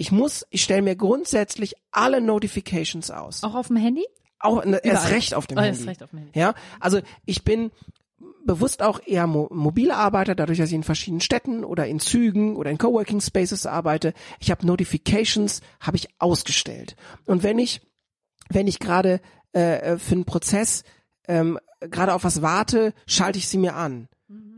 Ich 0.00 0.12
muss, 0.12 0.46
ich 0.50 0.62
stelle 0.62 0.82
mir 0.82 0.94
grundsätzlich 0.94 1.74
alle 1.90 2.20
Notifications 2.20 3.10
aus. 3.10 3.42
Auch 3.42 3.56
auf 3.56 3.66
dem 3.66 3.76
Handy? 3.76 4.06
Auch 4.38 4.64
ne, 4.64 4.76
erst 4.84 5.10
recht 5.10 5.34
auf 5.34 5.48
dem 5.48 5.58
Oh, 5.58 5.60
Handy. 5.62 5.76
erst 5.76 5.88
recht 5.88 6.02
auf 6.04 6.10
dem 6.10 6.20
Handy. 6.20 6.38
Ja, 6.38 6.54
also 6.78 7.00
ich 7.26 7.42
bin 7.42 7.72
bewusst 8.44 8.80
auch 8.80 9.00
eher 9.04 9.26
mo 9.26 9.48
mobile 9.50 9.96
Arbeiter, 9.96 10.36
dadurch, 10.36 10.58
dass 10.58 10.68
ich 10.68 10.74
in 10.76 10.84
verschiedenen 10.84 11.20
Städten 11.20 11.64
oder 11.64 11.88
in 11.88 11.98
Zügen 11.98 12.54
oder 12.54 12.70
in 12.70 12.78
Coworking 12.78 13.20
Spaces 13.20 13.66
arbeite. 13.66 14.14
Ich 14.38 14.52
habe 14.52 14.64
Notifications, 14.64 15.62
habe 15.80 15.96
ich 15.96 16.08
ausgestellt. 16.20 16.94
Und 17.26 17.42
wenn 17.42 17.58
ich, 17.58 17.80
wenn 18.50 18.68
ich 18.68 18.78
gerade 18.78 19.20
äh, 19.52 19.98
für 19.98 20.14
einen 20.14 20.24
Prozess 20.24 20.84
ähm, 21.26 21.58
gerade 21.80 22.14
auf 22.14 22.22
was 22.22 22.40
warte, 22.40 22.94
schalte 23.06 23.38
ich 23.38 23.48
sie 23.48 23.58
mir 23.58 23.74
an. 23.74 24.08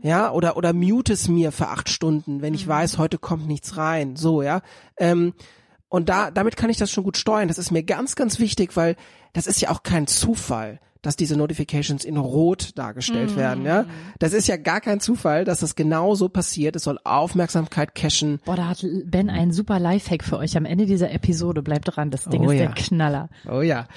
Ja, 0.01 0.31
oder, 0.31 0.57
oder 0.57 0.73
mute 0.73 1.13
es 1.13 1.27
mir 1.27 1.51
für 1.51 1.67
acht 1.67 1.89
Stunden, 1.89 2.41
wenn 2.41 2.53
ich 2.53 2.67
weiß, 2.67 2.97
heute 2.97 3.17
kommt 3.17 3.47
nichts 3.47 3.77
rein. 3.77 4.15
So, 4.15 4.41
ja. 4.41 4.61
Ähm, 4.97 5.33
und 5.89 6.09
da, 6.09 6.31
damit 6.31 6.57
kann 6.57 6.69
ich 6.69 6.77
das 6.77 6.91
schon 6.91 7.03
gut 7.03 7.17
steuern. 7.17 7.47
Das 7.47 7.57
ist 7.57 7.71
mir 7.71 7.83
ganz, 7.83 8.15
ganz 8.15 8.39
wichtig, 8.39 8.75
weil 8.75 8.95
das 9.33 9.47
ist 9.47 9.61
ja 9.61 9.69
auch 9.69 9.83
kein 9.83 10.07
Zufall, 10.07 10.79
dass 11.01 11.15
diese 11.15 11.35
Notifications 11.35 12.05
in 12.05 12.17
Rot 12.17 12.77
dargestellt 12.77 13.35
werden, 13.35 13.65
ja. 13.65 13.85
Das 14.19 14.33
ist 14.33 14.47
ja 14.47 14.57
gar 14.57 14.81
kein 14.81 14.99
Zufall, 14.99 15.45
dass 15.45 15.59
das 15.59 15.75
genau 15.75 16.15
so 16.15 16.29
passiert. 16.29 16.75
Es 16.75 16.83
soll 16.83 16.99
Aufmerksamkeit 17.03 17.95
cachen. 17.95 18.39
Boah, 18.45 18.55
da 18.55 18.67
hat 18.67 18.85
Ben 19.05 19.29
einen 19.29 19.51
super 19.51 19.79
Lifehack 19.79 20.23
für 20.23 20.37
euch 20.37 20.57
am 20.57 20.65
Ende 20.65 20.85
dieser 20.85 21.11
Episode. 21.11 21.63
Bleibt 21.63 21.95
dran, 21.95 22.11
das 22.11 22.25
Ding 22.25 22.45
Oh 22.45 22.51
ist 22.51 22.59
ja. 22.59 22.67
der 22.67 22.75
Knaller. 22.75 23.29
Oh 23.49 23.61
ja. 23.61 23.87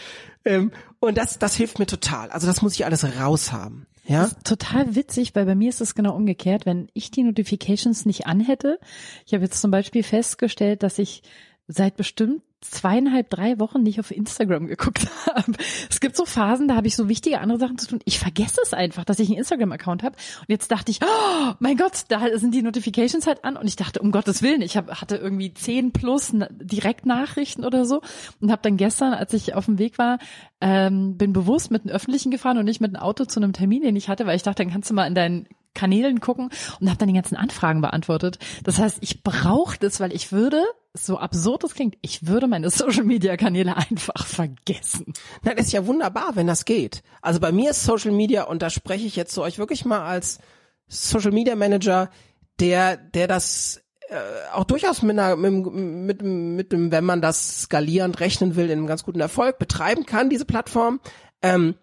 Ähm, 0.44 0.72
und 0.98 1.18
das, 1.18 1.38
das 1.38 1.54
hilft 1.54 1.78
mir 1.78 1.86
total. 1.86 2.30
Also 2.30 2.46
das 2.46 2.62
muss 2.62 2.74
ich 2.74 2.84
alles 2.84 3.04
raushaben. 3.18 3.86
Ja. 4.06 4.30
Total 4.44 4.94
witzig, 4.94 5.34
weil 5.34 5.46
bei 5.46 5.54
mir 5.54 5.70
ist 5.70 5.80
es 5.80 5.94
genau 5.94 6.14
umgekehrt. 6.14 6.66
Wenn 6.66 6.88
ich 6.92 7.10
die 7.10 7.22
Notifications 7.22 8.04
nicht 8.04 8.26
anhätte, 8.26 8.78
ich 9.26 9.32
habe 9.32 9.44
jetzt 9.44 9.60
zum 9.60 9.70
Beispiel 9.70 10.02
festgestellt, 10.02 10.82
dass 10.82 10.98
ich 10.98 11.22
seit 11.66 11.96
bestimmt 11.96 12.42
zweieinhalb, 12.60 13.28
drei 13.28 13.58
Wochen 13.58 13.82
nicht 13.82 14.00
auf 14.00 14.10
Instagram 14.10 14.66
geguckt 14.66 15.06
habe. 15.26 15.52
Es 15.90 16.00
gibt 16.00 16.16
so 16.16 16.24
Phasen, 16.24 16.66
da 16.66 16.76
habe 16.76 16.86
ich 16.86 16.96
so 16.96 17.10
wichtige 17.10 17.40
andere 17.40 17.58
Sachen 17.58 17.76
zu 17.76 17.86
tun. 17.86 18.00
Ich 18.06 18.18
vergesse 18.18 18.58
es 18.62 18.72
einfach, 18.72 19.04
dass 19.04 19.18
ich 19.18 19.28
einen 19.28 19.36
Instagram-Account 19.38 20.02
habe. 20.02 20.16
Und 20.40 20.48
jetzt 20.48 20.70
dachte 20.70 20.90
ich, 20.90 21.00
oh 21.02 21.52
mein 21.58 21.76
Gott, 21.76 22.04
da 22.08 22.38
sind 22.38 22.54
die 22.54 22.62
Notifications 22.62 23.26
halt 23.26 23.44
an. 23.44 23.58
Und 23.58 23.66
ich 23.66 23.76
dachte, 23.76 24.00
um 24.00 24.12
Gottes 24.12 24.42
Willen, 24.42 24.62
ich 24.62 24.78
hab, 24.78 25.00
hatte 25.02 25.16
irgendwie 25.16 25.52
zehn 25.52 25.92
plus 25.92 26.32
Na- 26.32 26.48
Direktnachrichten 26.50 27.66
oder 27.66 27.84
so. 27.84 28.00
Und 28.40 28.50
habe 28.50 28.62
dann 28.62 28.78
gestern, 28.78 29.12
als 29.12 29.34
ich 29.34 29.54
auf 29.54 29.66
dem 29.66 29.78
Weg 29.78 29.98
war, 29.98 30.18
ähm, 30.62 31.18
bin 31.18 31.34
bewusst 31.34 31.70
mit 31.70 31.82
einem 31.82 31.94
Öffentlichen 31.94 32.30
gefahren 32.30 32.56
und 32.56 32.64
nicht 32.64 32.80
mit 32.80 32.94
einem 32.94 33.02
Auto 33.02 33.26
zu 33.26 33.40
einem 33.40 33.52
Termin, 33.52 33.82
den 33.82 33.96
ich 33.96 34.08
hatte, 34.08 34.24
weil 34.26 34.36
ich 34.36 34.42
dachte, 34.42 34.62
dann 34.62 34.72
kannst 34.72 34.88
du 34.88 34.94
mal 34.94 35.06
in 35.06 35.14
deinen 35.14 35.48
Kanälen 35.74 36.20
gucken 36.20 36.50
und 36.80 36.88
habe 36.88 36.98
dann 36.98 37.08
die 37.08 37.14
ganzen 37.14 37.36
Anfragen 37.36 37.80
beantwortet. 37.80 38.38
Das 38.62 38.78
heißt, 38.78 38.98
ich 39.00 39.22
brauche 39.22 39.78
das, 39.78 40.00
weil 40.00 40.12
ich 40.12 40.32
würde, 40.32 40.62
so 40.92 41.18
absurd 41.18 41.64
es 41.64 41.74
klingt, 41.74 41.96
ich 42.02 42.26
würde 42.26 42.46
meine 42.46 42.70
Social-Media-Kanäle 42.70 43.76
einfach 43.76 44.26
vergessen. 44.26 45.12
Nein, 45.42 45.58
ist 45.58 45.72
ja 45.72 45.86
wunderbar, 45.86 46.36
wenn 46.36 46.46
das 46.46 46.64
geht. 46.64 47.02
Also 47.22 47.40
bei 47.40 47.52
mir 47.52 47.70
ist 47.70 47.84
Social 47.84 48.12
Media, 48.12 48.44
und 48.44 48.62
da 48.62 48.70
spreche 48.70 49.06
ich 49.06 49.16
jetzt 49.16 49.34
zu 49.34 49.42
euch 49.42 49.58
wirklich 49.58 49.84
mal 49.84 50.04
als 50.04 50.38
Social 50.86 51.32
Media 51.32 51.56
Manager, 51.56 52.10
der, 52.60 52.96
der 52.96 53.26
das 53.26 53.82
äh, 54.08 54.52
auch 54.52 54.64
durchaus 54.64 55.02
mit, 55.02 55.18
einer, 55.18 55.36
mit, 55.36 55.72
mit, 55.72 56.22
mit 56.22 56.72
dem, 56.72 56.92
wenn 56.92 57.04
man 57.04 57.20
das 57.20 57.62
skalierend 57.62 58.20
rechnen 58.20 58.54
will, 58.54 58.66
in 58.66 58.78
einem 58.78 58.86
ganz 58.86 59.02
guten 59.04 59.20
Erfolg 59.20 59.58
betreiben 59.58 60.06
kann, 60.06 60.30
diese 60.30 60.44
Plattform. 60.44 61.00
Ähm, 61.42 61.74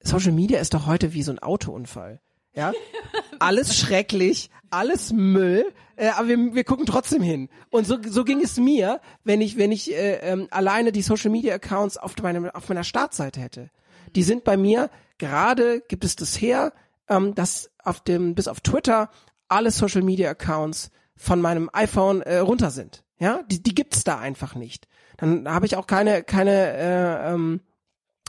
Social 0.00 0.32
Media 0.32 0.60
ist 0.60 0.74
doch 0.74 0.86
heute 0.86 1.14
wie 1.14 1.22
so 1.22 1.32
ein 1.32 1.38
Autounfall. 1.38 2.20
Ja, 2.54 2.72
alles 3.38 3.76
schrecklich, 3.76 4.50
alles 4.70 5.12
Müll, 5.12 5.66
äh, 5.96 6.08
aber 6.08 6.28
wir, 6.28 6.54
wir 6.54 6.64
gucken 6.64 6.86
trotzdem 6.86 7.22
hin. 7.22 7.48
Und 7.70 7.86
so, 7.86 7.98
so 8.06 8.24
ging 8.24 8.40
es 8.40 8.58
mir, 8.58 9.00
wenn 9.24 9.40
ich, 9.40 9.56
wenn 9.56 9.72
ich 9.72 9.92
äh, 9.92 10.16
ähm, 10.22 10.48
alleine 10.50 10.92
die 10.92 11.02
Social 11.02 11.30
Media 11.30 11.54
Accounts 11.54 11.96
auf, 11.96 12.16
meinem, 12.22 12.50
auf 12.50 12.68
meiner 12.68 12.84
Startseite 12.84 13.40
hätte. 13.40 13.70
Die 14.14 14.22
sind 14.22 14.44
bei 14.44 14.56
mir, 14.56 14.90
gerade 15.18 15.80
gibt 15.88 16.04
es 16.04 16.16
das 16.16 16.40
her, 16.40 16.72
ähm, 17.08 17.34
dass 17.34 17.70
auf 17.82 18.00
dem, 18.00 18.34
bis 18.34 18.48
auf 18.48 18.60
Twitter 18.60 19.10
alle 19.48 19.70
Social 19.70 20.02
Media 20.02 20.30
Accounts 20.30 20.90
von 21.16 21.40
meinem 21.40 21.70
iPhone 21.72 22.22
äh, 22.22 22.38
runter 22.38 22.70
sind. 22.70 23.04
Ja, 23.18 23.42
die, 23.44 23.62
die 23.62 23.74
gibt's 23.74 24.04
da 24.04 24.18
einfach 24.18 24.54
nicht. 24.54 24.88
Dann 25.16 25.48
habe 25.48 25.66
ich 25.66 25.76
auch 25.76 25.86
keine, 25.86 26.24
keine, 26.24 26.72
äh, 26.72 27.32
ähm, 27.32 27.60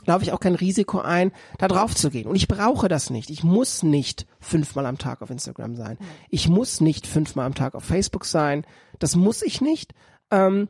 laufe 0.04 0.24
ich 0.24 0.32
auch 0.32 0.40
kein 0.40 0.54
Risiko 0.54 1.00
ein, 1.00 1.32
da 1.58 1.68
drauf 1.68 1.94
zu 1.94 2.10
gehen. 2.10 2.26
Und 2.26 2.36
ich 2.36 2.48
brauche 2.48 2.88
das 2.88 3.10
nicht. 3.10 3.30
Ich 3.30 3.42
muss 3.42 3.82
nicht 3.82 4.26
fünfmal 4.40 4.86
am 4.86 4.98
Tag 4.98 5.22
auf 5.22 5.30
Instagram 5.30 5.76
sein. 5.76 5.98
Ich 6.28 6.48
muss 6.48 6.80
nicht 6.80 7.06
fünfmal 7.06 7.46
am 7.46 7.54
Tag 7.54 7.74
auf 7.74 7.84
Facebook 7.84 8.24
sein. 8.24 8.66
Das 8.98 9.16
muss 9.16 9.42
ich 9.42 9.60
nicht. 9.60 9.94
Ähm, 10.30 10.68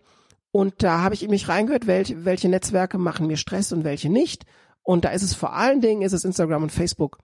und 0.53 0.83
da 0.83 1.01
habe 1.03 1.15
ich 1.15 1.23
in 1.23 1.31
mich 1.31 1.49
reingehört, 1.49 1.87
welche, 1.87 2.25
welche 2.25 2.49
Netzwerke 2.49 2.99
machen 2.99 3.27
mir 3.27 3.37
Stress 3.37 3.73
und 3.73 3.85
welche 3.85 4.09
nicht. 4.09 4.47
Und 4.83 5.05
da 5.05 5.11
ist 5.11 5.23
es 5.23 5.35
vor 5.35 5.53
allen 5.53 5.81
Dingen, 5.81 6.03
ist 6.03 6.13
es 6.13 6.25
Instagram 6.25 6.63
und 6.63 6.73
Facebook, 6.73 7.19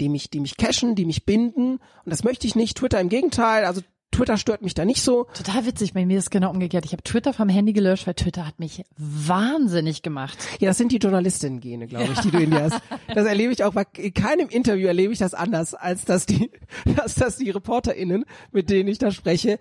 die 0.00 0.08
mich, 0.08 0.30
die 0.30 0.40
mich 0.40 0.56
cashen, 0.56 0.94
die 0.94 1.04
mich 1.04 1.26
binden. 1.26 1.72
Und 1.72 2.10
das 2.10 2.24
möchte 2.24 2.46
ich 2.46 2.54
nicht. 2.54 2.78
Twitter 2.78 3.00
im 3.00 3.08
Gegenteil. 3.08 3.64
Also 3.64 3.82
Twitter 4.16 4.38
stört 4.38 4.62
mich 4.62 4.72
da 4.72 4.86
nicht 4.86 5.02
so. 5.02 5.26
Total 5.34 5.66
witzig, 5.66 5.92
bei 5.92 6.06
mir 6.06 6.16
ist 6.16 6.24
es 6.24 6.30
genau 6.30 6.50
umgekehrt. 6.50 6.86
Ich 6.86 6.92
habe 6.92 7.02
Twitter 7.02 7.34
vom 7.34 7.50
Handy 7.50 7.74
gelöscht, 7.74 8.06
weil 8.06 8.14
Twitter 8.14 8.46
hat 8.46 8.58
mich 8.58 8.82
wahnsinnig 8.96 10.00
gemacht. 10.00 10.38
Ja, 10.58 10.68
das 10.70 10.78
sind 10.78 10.90
die 10.90 10.96
Journalistinnen-Gene, 10.96 11.86
glaube 11.86 12.08
ich, 12.14 12.20
die 12.20 12.30
du 12.30 12.38
in 12.38 12.50
dir 12.50 12.62
hast. 12.62 12.80
Das 13.14 13.26
erlebe 13.26 13.52
ich 13.52 13.62
auch, 13.62 13.72
bei 13.72 13.84
in 13.96 14.14
keinem 14.14 14.48
Interview 14.48 14.86
erlebe 14.86 15.12
ich 15.12 15.18
das 15.18 15.34
anders, 15.34 15.74
als 15.74 16.04
dass 16.04 16.26
die, 16.26 16.50
dass 16.96 17.14
das 17.14 17.36
die 17.36 17.50
ReporterInnen, 17.50 18.24
mit 18.52 18.70
denen 18.70 18.88
ich 18.88 18.98
da 18.98 19.10
spreche, 19.10 19.58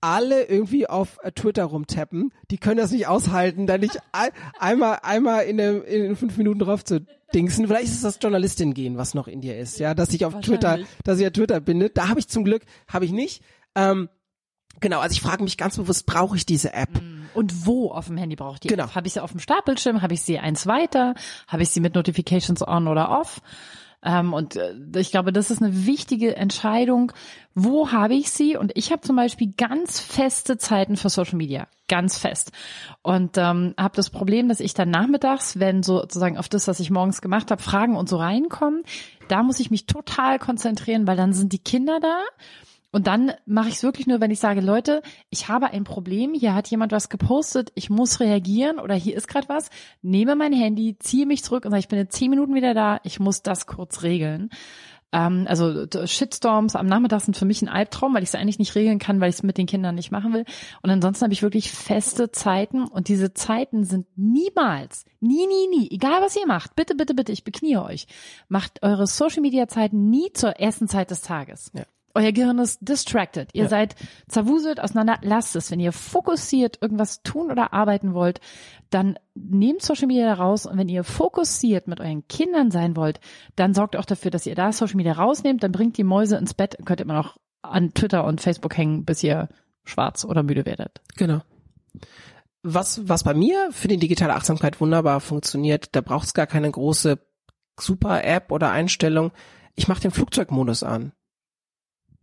alle 0.00 0.44
irgendwie 0.44 0.86
auf 0.88 1.18
äh, 1.22 1.32
Twitter 1.32 1.64
rumtappen. 1.64 2.32
Die 2.50 2.58
können 2.58 2.78
das 2.78 2.92
nicht 2.92 3.08
aushalten, 3.08 3.66
da 3.66 3.76
nicht 3.76 3.98
ein, 4.12 4.30
einmal, 4.58 5.00
einmal 5.02 5.44
in, 5.44 5.58
der, 5.58 5.84
in 5.86 6.16
fünf 6.16 6.36
Minuten 6.38 6.60
drauf 6.60 6.82
zu 6.84 7.04
dingsen. 7.34 7.66
Vielleicht 7.66 7.84
ist 7.84 7.96
es 7.96 8.02
das 8.02 8.18
Journalistin-Gehen, 8.22 8.96
was 8.96 9.14
noch 9.14 9.28
in 9.28 9.42
dir 9.42 9.58
ist, 9.58 9.78
ja, 9.78 9.94
dass 9.94 10.12
ich 10.14 10.24
auf 10.24 10.40
Twitter, 10.40 10.78
dass 11.04 11.20
ich 11.20 11.26
auf 11.26 11.32
Twitter 11.32 11.60
bin. 11.60 11.90
Da 11.92 12.08
habe 12.08 12.20
ich 12.20 12.28
zum 12.28 12.44
Glück, 12.44 12.62
habe 12.88 13.04
ich 13.04 13.12
nicht. 13.12 13.42
Ähm, 13.74 14.08
genau, 14.80 15.00
also 15.00 15.12
ich 15.12 15.20
frage 15.20 15.42
mich 15.42 15.56
ganz 15.56 15.76
bewusst, 15.76 16.06
brauche 16.06 16.36
ich 16.36 16.46
diese 16.46 16.72
App? 16.72 17.00
Und 17.34 17.66
wo 17.66 17.90
auf 17.90 18.06
dem 18.06 18.16
Handy 18.16 18.36
brauche 18.36 18.54
ich 18.54 18.60
die 18.60 18.68
Genau. 18.68 18.84
App? 18.84 18.94
Habe 18.94 19.06
ich 19.06 19.12
sie 19.12 19.22
auf 19.22 19.30
dem 19.30 19.40
Startbildschirm? 19.40 20.02
Habe 20.02 20.14
ich 20.14 20.22
sie 20.22 20.38
eins 20.38 20.66
weiter? 20.66 21.14
Habe 21.46 21.62
ich 21.62 21.70
sie 21.70 21.80
mit 21.80 21.94
Notifications 21.94 22.66
on 22.66 22.88
oder 22.88 23.10
off? 23.10 23.40
Ähm, 24.02 24.32
und 24.32 24.56
äh, 24.56 24.74
ich 24.96 25.10
glaube, 25.10 25.32
das 25.32 25.50
ist 25.50 25.60
eine 25.60 25.86
wichtige 25.86 26.36
Entscheidung. 26.36 27.12
Wo 27.54 27.90
habe 27.90 28.14
ich 28.14 28.30
sie? 28.30 28.56
Und 28.56 28.70
ich 28.76 28.92
habe 28.92 29.02
zum 29.02 29.16
Beispiel 29.16 29.52
ganz 29.56 29.98
feste 29.98 30.56
Zeiten 30.56 30.96
für 30.96 31.08
Social 31.08 31.36
Media. 31.36 31.66
Ganz 31.88 32.18
fest. 32.18 32.52
Und 33.02 33.36
ähm, 33.38 33.74
habe 33.76 33.96
das 33.96 34.10
Problem, 34.10 34.48
dass 34.48 34.60
ich 34.60 34.74
dann 34.74 34.90
nachmittags, 34.90 35.58
wenn 35.58 35.82
so 35.82 35.98
sozusagen 35.98 36.38
auf 36.38 36.48
das, 36.48 36.68
was 36.68 36.78
ich 36.80 36.90
morgens 36.90 37.20
gemacht 37.20 37.50
habe, 37.50 37.62
Fragen 37.62 37.96
und 37.96 38.08
so 38.08 38.18
reinkommen, 38.18 38.82
da 39.28 39.42
muss 39.42 39.58
ich 39.58 39.70
mich 39.70 39.86
total 39.86 40.38
konzentrieren, 40.38 41.06
weil 41.06 41.16
dann 41.16 41.32
sind 41.32 41.52
die 41.52 41.58
Kinder 41.58 41.98
da. 42.00 42.20
Und 42.90 43.06
dann 43.06 43.32
mache 43.44 43.68
ich 43.68 43.74
es 43.74 43.82
wirklich 43.82 44.06
nur, 44.06 44.20
wenn 44.20 44.30
ich 44.30 44.40
sage, 44.40 44.60
Leute, 44.60 45.02
ich 45.28 45.48
habe 45.48 45.70
ein 45.70 45.84
Problem, 45.84 46.32
hier 46.32 46.54
hat 46.54 46.68
jemand 46.68 46.92
was 46.92 47.10
gepostet, 47.10 47.70
ich 47.74 47.90
muss 47.90 48.20
reagieren 48.20 48.78
oder 48.78 48.94
hier 48.94 49.14
ist 49.16 49.28
gerade 49.28 49.48
was, 49.48 49.68
nehme 50.00 50.36
mein 50.36 50.54
Handy, 50.54 50.96
ziehe 50.98 51.26
mich 51.26 51.44
zurück 51.44 51.64
und 51.64 51.70
sage, 51.70 51.80
ich 51.80 51.88
bin 51.88 51.98
in 51.98 52.08
zehn 52.08 52.30
Minuten 52.30 52.54
wieder 52.54 52.72
da, 52.72 53.00
ich 53.04 53.20
muss 53.20 53.42
das 53.42 53.66
kurz 53.66 54.02
regeln. 54.02 54.48
Ähm, 55.12 55.46
also 55.48 55.86
Shitstorms 56.06 56.76
am 56.76 56.86
Nachmittag 56.86 57.20
sind 57.20 57.36
für 57.36 57.44
mich 57.44 57.62
ein 57.62 57.68
Albtraum, 57.68 58.14
weil 58.14 58.22
ich 58.22 58.30
es 58.30 58.34
eigentlich 58.34 58.58
nicht 58.58 58.74
regeln 58.74 58.98
kann, 58.98 59.20
weil 59.20 59.30
ich 59.30 59.36
es 59.36 59.42
mit 59.42 59.58
den 59.58 59.66
Kindern 59.66 59.94
nicht 59.94 60.10
machen 60.10 60.32
will. 60.32 60.44
Und 60.82 60.90
ansonsten 60.90 61.24
habe 61.24 61.32
ich 61.32 61.42
wirklich 61.42 61.70
feste 61.70 62.30
Zeiten 62.30 62.84
und 62.84 63.08
diese 63.08 63.34
Zeiten 63.34 63.84
sind 63.84 64.06
niemals, 64.16 65.04
nie, 65.20 65.46
nie, 65.46 65.68
nie, 65.68 65.90
egal 65.90 66.22
was 66.22 66.36
ihr 66.36 66.46
macht, 66.46 66.74
bitte, 66.74 66.94
bitte, 66.94 67.14
bitte, 67.14 67.32
ich 67.32 67.44
beknie 67.44 67.78
euch, 67.78 68.06
macht 68.48 68.82
eure 68.82 69.06
Social 69.06 69.42
Media 69.42 69.68
Zeiten 69.68 70.10
nie 70.10 70.32
zur 70.32 70.58
ersten 70.58 70.88
Zeit 70.88 71.10
des 71.10 71.22
Tages. 71.22 71.70
Ja. 71.74 71.84
Euer 72.18 72.32
Gehirn 72.32 72.58
ist 72.58 72.80
distracted. 72.80 73.50
Ihr 73.52 73.64
Ja. 73.64 73.68
seid 73.68 73.94
zerwuselt 74.28 74.80
auseinander. 74.80 75.18
Lasst 75.22 75.54
es. 75.54 75.70
Wenn 75.70 75.78
ihr 75.78 75.92
fokussiert 75.92 76.78
irgendwas 76.82 77.22
tun 77.22 77.50
oder 77.52 77.72
arbeiten 77.72 78.12
wollt, 78.12 78.40
dann 78.90 79.18
nehmt 79.34 79.82
Social 79.82 80.08
Media 80.08 80.32
raus. 80.34 80.66
Und 80.66 80.78
wenn 80.78 80.88
ihr 80.88 81.04
fokussiert 81.04 81.86
mit 81.86 82.00
euren 82.00 82.26
Kindern 82.26 82.72
sein 82.72 82.96
wollt, 82.96 83.20
dann 83.54 83.72
sorgt 83.72 83.94
auch 83.94 84.04
dafür, 84.04 84.32
dass 84.32 84.46
ihr 84.46 84.56
da 84.56 84.72
Social 84.72 84.96
Media 84.96 85.12
rausnehmt. 85.12 85.62
Dann 85.62 85.70
bringt 85.70 85.96
die 85.96 86.04
Mäuse 86.04 86.36
ins 86.36 86.54
Bett. 86.54 86.76
Könnt 86.84 87.00
ihr 87.00 87.04
immer 87.04 87.14
noch 87.14 87.36
an 87.62 87.94
Twitter 87.94 88.24
und 88.24 88.40
Facebook 88.40 88.76
hängen, 88.76 89.04
bis 89.04 89.22
ihr 89.22 89.48
schwarz 89.84 90.24
oder 90.24 90.42
müde 90.42 90.66
werdet. 90.66 91.00
Genau. 91.16 91.40
Was, 92.64 93.08
was 93.08 93.22
bei 93.22 93.34
mir 93.34 93.68
für 93.70 93.86
die 93.88 93.96
digitale 93.98 94.34
Achtsamkeit 94.34 94.80
wunderbar 94.80 95.20
funktioniert, 95.20 95.94
da 95.94 96.00
braucht 96.00 96.26
es 96.26 96.34
gar 96.34 96.46
keine 96.48 96.70
große 96.70 97.18
Super-App 97.78 98.50
oder 98.50 98.70
Einstellung. 98.72 99.30
Ich 99.76 99.86
mache 99.86 100.00
den 100.00 100.10
Flugzeugmodus 100.10 100.82
an. 100.82 101.12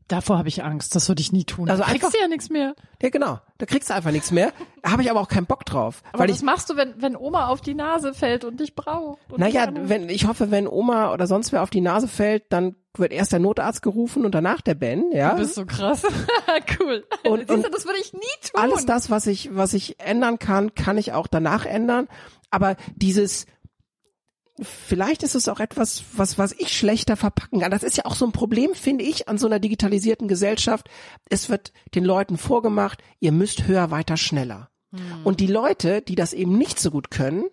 Davor 0.07 0.37
habe 0.37 0.47
ich 0.49 0.63
Angst. 0.63 0.95
Das 0.95 1.07
würde 1.09 1.21
ich 1.21 1.31
nie 1.31 1.45
tun. 1.45 1.67
Also 1.69 1.81
Du 1.83 1.89
kriegst 1.89 2.05
einfach- 2.05 2.19
ja 2.19 2.27
nichts 2.27 2.49
mehr. 2.51 2.75
Ja, 3.01 3.09
genau. 3.09 3.39
Da 3.57 3.65
kriegst 3.65 3.89
du 3.89 3.93
einfach 3.95 4.11
nichts 4.11 4.31
mehr. 4.31 4.53
Habe 4.85 5.01
ich 5.01 5.09
aber 5.09 5.19
auch 5.19 5.27
keinen 5.27 5.47
Bock 5.47 5.65
drauf. 5.65 6.03
Aber 6.11 6.19
weil 6.23 6.29
was 6.29 6.37
ich, 6.37 6.43
machst 6.43 6.69
du, 6.69 6.75
wenn, 6.75 6.93
wenn 7.01 7.15
Oma 7.15 7.47
auf 7.47 7.61
die 7.61 7.73
Nase 7.73 8.13
fällt 8.13 8.43
und 8.45 8.59
dich 8.59 8.75
braucht? 8.75 9.19
Und 9.31 9.39
naja, 9.39 9.67
wenn, 9.73 10.07
ich 10.09 10.27
hoffe, 10.27 10.51
wenn 10.51 10.67
Oma 10.67 11.11
oder 11.11 11.25
sonst 11.25 11.51
wer 11.51 11.63
auf 11.63 11.71
die 11.71 11.81
Nase 11.81 12.07
fällt, 12.07 12.43
dann 12.53 12.75
wird 12.97 13.11
erst 13.11 13.31
der 13.31 13.39
Notarzt 13.39 13.81
gerufen 13.81 14.25
und 14.25 14.33
danach 14.35 14.61
der 14.61 14.75
Ben, 14.75 15.11
ja. 15.11 15.31
Du 15.31 15.37
bist 15.41 15.55
so 15.55 15.65
krass. 15.65 16.03
cool. 16.79 17.03
Und- 17.27 17.47
Siehst 17.49 17.65
du, 17.65 17.69
das 17.69 17.85
würde 17.85 17.99
ich 17.99 18.13
nie 18.13 18.19
tun. 18.51 18.61
Alles 18.61 18.85
das, 18.85 19.09
was 19.09 19.25
ich, 19.27 19.55
was 19.55 19.73
ich 19.73 19.99
ändern 19.99 20.37
kann, 20.39 20.75
kann 20.75 20.97
ich 20.97 21.13
auch 21.13 21.27
danach 21.27 21.65
ändern. 21.65 22.07
Aber 22.51 22.75
dieses, 22.95 23.47
vielleicht 24.61 25.23
ist 25.23 25.35
es 25.35 25.49
auch 25.49 25.59
etwas, 25.59 26.03
was, 26.13 26.37
was 26.37 26.53
ich 26.53 26.77
schlechter 26.77 27.17
verpacken 27.17 27.59
kann. 27.59 27.71
Das 27.71 27.83
ist 27.83 27.97
ja 27.97 28.05
auch 28.05 28.15
so 28.15 28.25
ein 28.25 28.31
Problem, 28.31 28.73
finde 28.73 29.03
ich, 29.03 29.27
an 29.27 29.37
so 29.37 29.47
einer 29.47 29.59
digitalisierten 29.59 30.27
Gesellschaft. 30.27 30.89
Es 31.29 31.49
wird 31.49 31.73
den 31.93 32.05
Leuten 32.05 32.37
vorgemacht, 32.37 33.03
ihr 33.19 33.31
müsst 33.31 33.67
höher, 33.67 33.91
weiter, 33.91 34.17
schneller. 34.17 34.69
Und 35.23 35.41
die 35.41 35.47
Leute, 35.47 36.01
die 36.01 36.15
das 36.15 36.33
eben 36.33 36.57
nicht 36.57 36.79
so 36.79 36.89
gut 36.89 37.11
können, 37.11 37.45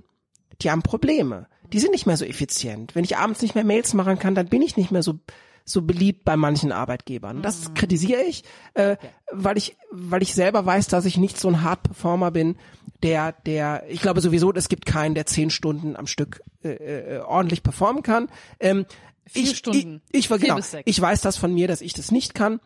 die 0.60 0.70
haben 0.70 0.82
Probleme. 0.82 1.48
Die 1.72 1.80
sind 1.80 1.90
nicht 1.90 2.06
mehr 2.06 2.16
so 2.16 2.24
effizient. 2.24 2.94
Wenn 2.94 3.04
ich 3.04 3.16
abends 3.16 3.42
nicht 3.42 3.54
mehr 3.54 3.64
Mails 3.64 3.94
machen 3.94 4.18
kann, 4.18 4.34
dann 4.34 4.48
bin 4.48 4.62
ich 4.62 4.76
nicht 4.76 4.92
mehr 4.92 5.02
so 5.02 5.18
so 5.64 5.83
beliebt 5.83 6.25
bei 6.25 6.37
manchen 6.37 6.72
Arbeitgebern. 6.72 7.42
Das 7.42 7.75
kritisiere 7.75 8.22
ich, 8.22 8.44
äh, 8.75 8.96
weil 9.31 9.57
ich 9.57 9.77
weil 9.90 10.22
ich 10.22 10.35
selber 10.35 10.64
weiß, 10.64 10.88
dass 10.88 11.05
ich 11.05 11.16
nicht 11.16 11.38
so 11.38 11.48
ein 11.48 11.62
Hard 11.62 11.83
Performer 11.83 12.31
bin, 12.31 12.57
der 13.03 13.33
der 13.33 13.85
ich 13.88 14.01
glaube 14.01 14.20
sowieso, 14.20 14.53
es 14.53 14.68
gibt 14.68 14.87
keinen, 14.87 15.14
der 15.14 15.27
zehn 15.27 15.51
Stunden 15.51 15.96
am 15.96 16.07
Stück 16.07 16.42
äh, 16.62 16.70
äh, 17.16 17.20
ordentlich 17.20 17.62
performen 17.62 18.03
kann. 18.03 18.29
Ähm, 18.61 18.87
Vier 19.25 19.44
ich, 19.44 19.57
Stunden. 19.59 20.03
Ich, 20.11 20.20
ich, 20.20 20.31
war- 20.31 20.38
genau, 20.38 20.59
ich 20.85 21.01
weiß 21.01 21.20
das 21.20 21.37
von 21.37 21.55
mir, 21.55 21.68
dass 21.68 21.81
ich 21.81 21.94
das 21.94 22.11
nicht 22.11 22.35
kann. 22.35 22.61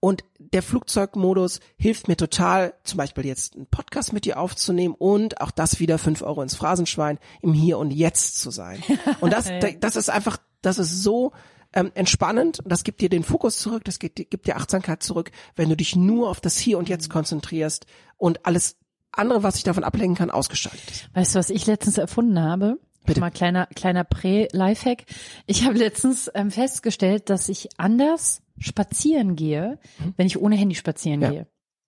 Und 0.00 0.24
der 0.38 0.62
Flugzeugmodus 0.62 1.60
hilft 1.76 2.06
mir 2.06 2.16
total, 2.16 2.74
zum 2.84 2.98
Beispiel 2.98 3.24
jetzt 3.24 3.56
einen 3.56 3.66
Podcast 3.66 4.12
mit 4.12 4.24
dir 4.24 4.38
aufzunehmen 4.38 4.94
und 4.96 5.40
auch 5.40 5.50
das 5.50 5.80
wieder 5.80 5.98
fünf 5.98 6.22
Euro 6.22 6.42
ins 6.42 6.54
Phrasenschwein, 6.54 7.18
im 7.40 7.54
Hier 7.54 7.78
und 7.78 7.92
Jetzt 7.92 8.38
zu 8.40 8.50
sein. 8.50 8.82
Und 9.20 9.32
das, 9.32 9.50
das 9.80 9.96
ist 9.96 10.10
einfach, 10.10 10.36
das 10.60 10.78
ist 10.78 11.02
so 11.02 11.32
ähm, 11.76 11.92
entspannend 11.94 12.58
das 12.64 12.82
gibt 12.82 13.00
dir 13.00 13.08
den 13.08 13.22
Fokus 13.22 13.58
zurück, 13.58 13.84
das 13.84 13.98
gibt, 14.00 14.18
dir- 14.18 14.24
gibt 14.24 14.46
dir 14.48 14.56
Achtsamkeit 14.56 15.02
zurück, 15.04 15.30
wenn 15.54 15.68
du 15.68 15.76
dich 15.76 15.94
nur 15.94 16.28
auf 16.30 16.40
das 16.40 16.56
Hier 16.58 16.78
und 16.78 16.88
Jetzt 16.88 17.08
konzentrierst 17.10 17.86
und 18.16 18.44
alles 18.44 18.76
andere, 19.12 19.42
was 19.44 19.54
dich 19.54 19.62
davon 19.64 19.84
ablenken 19.84 20.16
kann, 20.16 20.30
ausgeschaltet 20.30 20.90
ist. 20.90 21.08
Weißt 21.14 21.34
du, 21.34 21.38
was 21.38 21.50
ich 21.50 21.66
letztens 21.66 21.96
erfunden 21.98 22.40
habe? 22.40 22.78
Bitte. 23.06 23.20
Mal 23.20 23.30
kleiner, 23.30 23.66
kleiner 23.66 24.02
Prä-Lifehack. 24.02 25.04
Ich 25.46 25.64
habe 25.64 25.78
letztens 25.78 26.28
ähm, 26.34 26.50
festgestellt, 26.50 27.30
dass 27.30 27.48
ich 27.48 27.68
anders 27.78 28.42
spazieren 28.58 29.36
gehe, 29.36 29.78
wenn 30.16 30.26
ich 30.26 30.38
ohne 30.40 30.56
Handy 30.56 30.74
spazieren 30.74 31.20
Mhm. 31.20 31.24
Ja. 31.24 31.30
gehe. 31.30 31.46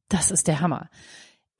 Das 0.08 0.30
ist 0.30 0.46
der 0.46 0.60
Hammer. 0.60 0.88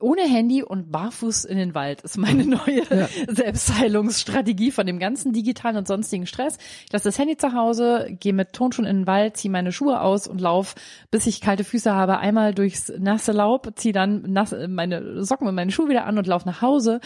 Ohne 0.01 0.23
Handy 0.23 0.63
und 0.63 0.93
barfuß 0.93 1.45
in 1.45 1.59
den 1.59 1.75
Wald 1.75 2.03
ist 2.03 2.19
meine 2.19 2.45
neue 2.47 2.85
Selbstheilungsstrategie 3.29 4.71
von 4.71 4.87
dem 4.87 5.01
ganzen 5.01 5.33
digitalen 5.33 5.77
und 5.77 5.89
sonstigen 5.89 6.27
Stress. 6.27 6.57
Ich 6.87 6.93
lasse 6.93 7.09
das 7.09 7.19
Handy 7.19 7.37
zu 7.37 7.53
Hause, 7.53 8.07
gehe 8.11 8.33
mit 8.33 8.53
Tonschuhen 8.53 8.87
in 8.87 8.99
den 8.99 9.07
Wald, 9.09 9.37
ziehe 9.37 9.51
meine 9.51 9.73
Schuhe 9.73 10.01
aus 10.01 10.29
und 10.29 10.41
lauf, 10.41 10.77
bis 11.11 11.27
ich 11.27 11.41
kalte 11.41 11.65
Füße 11.65 11.93
habe, 11.93 12.19
einmal 12.19 12.55
durchs 12.55 12.93
nasse 12.97 13.33
Laub, 13.33 13.73
ziehe 13.75 13.93
dann 13.93 14.23
nasse, 14.23 14.69
meine 14.69 15.25
Socken 15.25 15.49
und 15.49 15.57
meine 15.57 15.73
Schuhe 15.73 15.89
wieder 15.89 16.07
an 16.07 16.17
und 16.17 16.29
lauf 16.29 16.45
nach 16.45 16.63
Hause. 16.63 17.01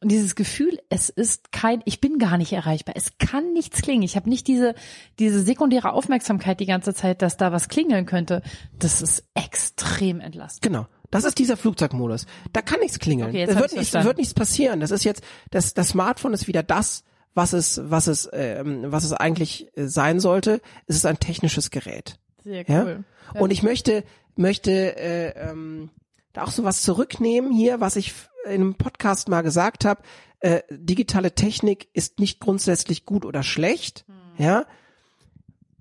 Und 0.00 0.12
dieses 0.12 0.36
Gefühl, 0.36 0.78
es 0.88 1.08
ist 1.08 1.50
kein, 1.50 1.82
ich 1.84 2.00
bin 2.00 2.18
gar 2.18 2.38
nicht 2.38 2.52
erreichbar. 2.52 2.94
Es 2.96 3.18
kann 3.18 3.54
nichts 3.54 3.82
klingen. 3.82 4.04
Ich 4.04 4.14
habe 4.14 4.28
nicht 4.28 4.46
diese, 4.46 4.76
diese 5.18 5.40
sekundäre 5.40 5.92
Aufmerksamkeit 5.92 6.60
die 6.60 6.66
ganze 6.66 6.94
Zeit, 6.94 7.22
dass 7.22 7.36
da 7.36 7.50
was 7.50 7.68
klingeln 7.68 8.06
könnte. 8.06 8.42
Das 8.78 9.02
ist 9.02 9.24
extrem 9.34 10.20
entlastend. 10.20 10.62
Genau. 10.62 10.86
Das 11.10 11.24
ist 11.24 11.38
dieser 11.38 11.56
Flugzeugmodus. 11.56 12.26
Da 12.52 12.62
kann 12.62 12.80
nichts 12.80 12.98
klingeln. 12.98 13.30
Okay, 13.30 13.44
es 13.44 13.56
wird, 13.56 13.76
nichts, 13.76 13.92
wird 13.92 14.18
nichts 14.18 14.34
passieren. 14.34 14.80
Das 14.80 14.90
ist 14.90 15.04
jetzt, 15.04 15.22
das, 15.50 15.74
das 15.74 15.88
Smartphone 15.90 16.32
ist 16.34 16.46
wieder 16.48 16.62
das, 16.62 17.04
was 17.34 17.52
es, 17.52 17.80
was 17.84 18.06
es, 18.06 18.28
ähm, 18.32 18.84
was 18.86 19.04
es 19.04 19.12
eigentlich 19.12 19.68
äh, 19.76 19.86
sein 19.86 20.20
sollte. 20.20 20.60
Es 20.86 20.96
ist 20.96 21.06
ein 21.06 21.18
technisches 21.20 21.70
Gerät. 21.70 22.18
Sehr 22.42 22.64
Ja? 22.66 22.84
cool. 22.84 23.04
Und 23.34 23.50
ich 23.50 23.62
möchte, 23.62 24.04
möchte, 24.36 24.96
äh, 24.96 25.50
ähm, 25.50 25.90
da 26.32 26.44
auch 26.44 26.50
so 26.50 26.64
was 26.64 26.82
zurücknehmen 26.82 27.50
hier, 27.50 27.80
was 27.80 27.96
ich 27.96 28.14
in 28.44 28.52
einem 28.52 28.74
Podcast 28.74 29.28
mal 29.28 29.42
gesagt 29.42 29.84
habe. 29.84 30.02
Äh, 30.40 30.62
digitale 30.70 31.34
Technik 31.34 31.88
ist 31.94 32.18
nicht 32.20 32.40
grundsätzlich 32.40 33.06
gut 33.06 33.24
oder 33.24 33.42
schlecht, 33.42 34.04
hm. 34.06 34.44
ja. 34.44 34.66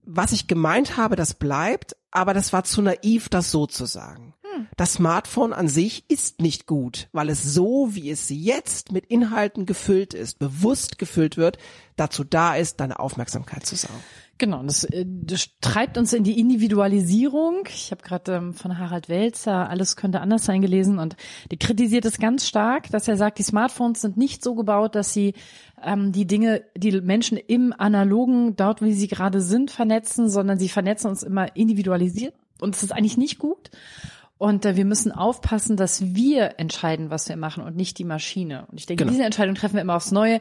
Was 0.08 0.32
ich 0.34 0.48
gemeint 0.48 0.98
habe, 0.98 1.16
das 1.16 1.34
bleibt, 1.34 1.96
aber 2.12 2.34
das 2.34 2.54
war 2.54 2.64
zu 2.64 2.82
naiv, 2.82 3.28
das 3.28 3.52
so 3.52 3.66
zu 3.66 3.86
sagen. 3.86 4.34
Das 4.78 4.94
Smartphone 4.94 5.54
an 5.54 5.68
sich 5.68 6.10
ist 6.10 6.42
nicht 6.42 6.68
gut, 6.68 7.08
weil 7.12 7.30
es 7.30 7.44
so, 7.44 7.90
wie 7.92 8.10
es 8.10 8.30
jetzt 8.30 8.92
mit 8.92 9.06
Inhalten 9.06 9.66
gefüllt 9.66 10.14
ist, 10.14 10.40
bewusst 10.40 10.98
gefüllt 10.98 11.38
wird, 11.38 11.58
dazu 11.96 12.24
da 12.24 12.56
ist, 12.56 12.80
deine 12.80 13.00
Aufmerksamkeit 13.00 13.66
zu 13.66 13.76
saugen. 13.76 14.04
Genau, 14.38 14.62
das, 14.64 14.84
äh, 14.84 15.06
das 15.08 15.50
treibt 15.62 15.98
uns 15.98 16.12
in 16.12 16.26
die 16.26 16.40
Individualisierung. 16.40 17.68
Ich 17.70 17.92
habe 17.92 18.04
gerade 18.04 18.36
ähm, 18.36 18.54
von 18.54 18.78
Harald 18.78 19.08
Welzer 19.08 19.70
Alles 19.70 19.96
könnte 19.96 20.20
anders 20.20 20.44
sein 20.44 20.62
gelesen 20.62 21.00
und 21.00 21.16
die 21.52 21.58
kritisiert 21.58 22.04
es 22.04 22.18
ganz 22.18 22.46
stark, 22.46 22.90
dass 22.92 23.08
er 23.08 23.16
sagt, 23.16 23.40
die 23.40 23.44
Smartphones 23.44 24.02
sind 24.02 24.18
nicht 24.18 24.44
so 24.44 24.54
gebaut, 24.56 24.96
dass 24.96 25.14
sie 25.14 25.36
ähm, 25.82 26.12
die 26.12 26.28
Dinge, 26.28 26.64
die 26.76 27.00
Menschen 27.00 27.38
im 27.38 27.74
Analogen, 27.78 28.58
dort 28.58 28.82
wie 28.82 28.94
sie 28.94 29.08
gerade 29.08 29.40
sind, 29.40 29.72
vernetzen, 29.72 30.30
sondern 30.30 30.60
sie 30.60 30.70
vernetzen 30.70 31.10
uns 31.10 31.24
immer 31.24 31.56
individualisiert 31.56 32.34
und 32.60 32.76
es 32.76 32.84
ist 32.84 32.92
eigentlich 32.92 33.18
nicht 33.18 33.40
gut. 33.40 33.72
Und 34.38 34.66
äh, 34.66 34.76
wir 34.76 34.86
müssen 34.86 35.12
aufpassen, 35.12 35.78
dass 35.78 36.14
wir 36.16 36.60
entscheiden, 36.60 37.10
was 37.10 37.30
wir 37.30 37.38
machen 37.38 37.64
und 37.64 37.76
nicht 37.76 37.98
die 37.98 38.04
Maschine. 38.04 38.66
Und 38.70 38.80
ich 38.80 38.86
denke, 38.86 39.04
genau. 39.04 39.12
diese 39.12 39.26
Entscheidung 39.26 39.56
treffen 39.56 39.76
wir 39.76 39.82
immer 39.82 39.96
aufs 39.96 40.12
Neue 40.12 40.40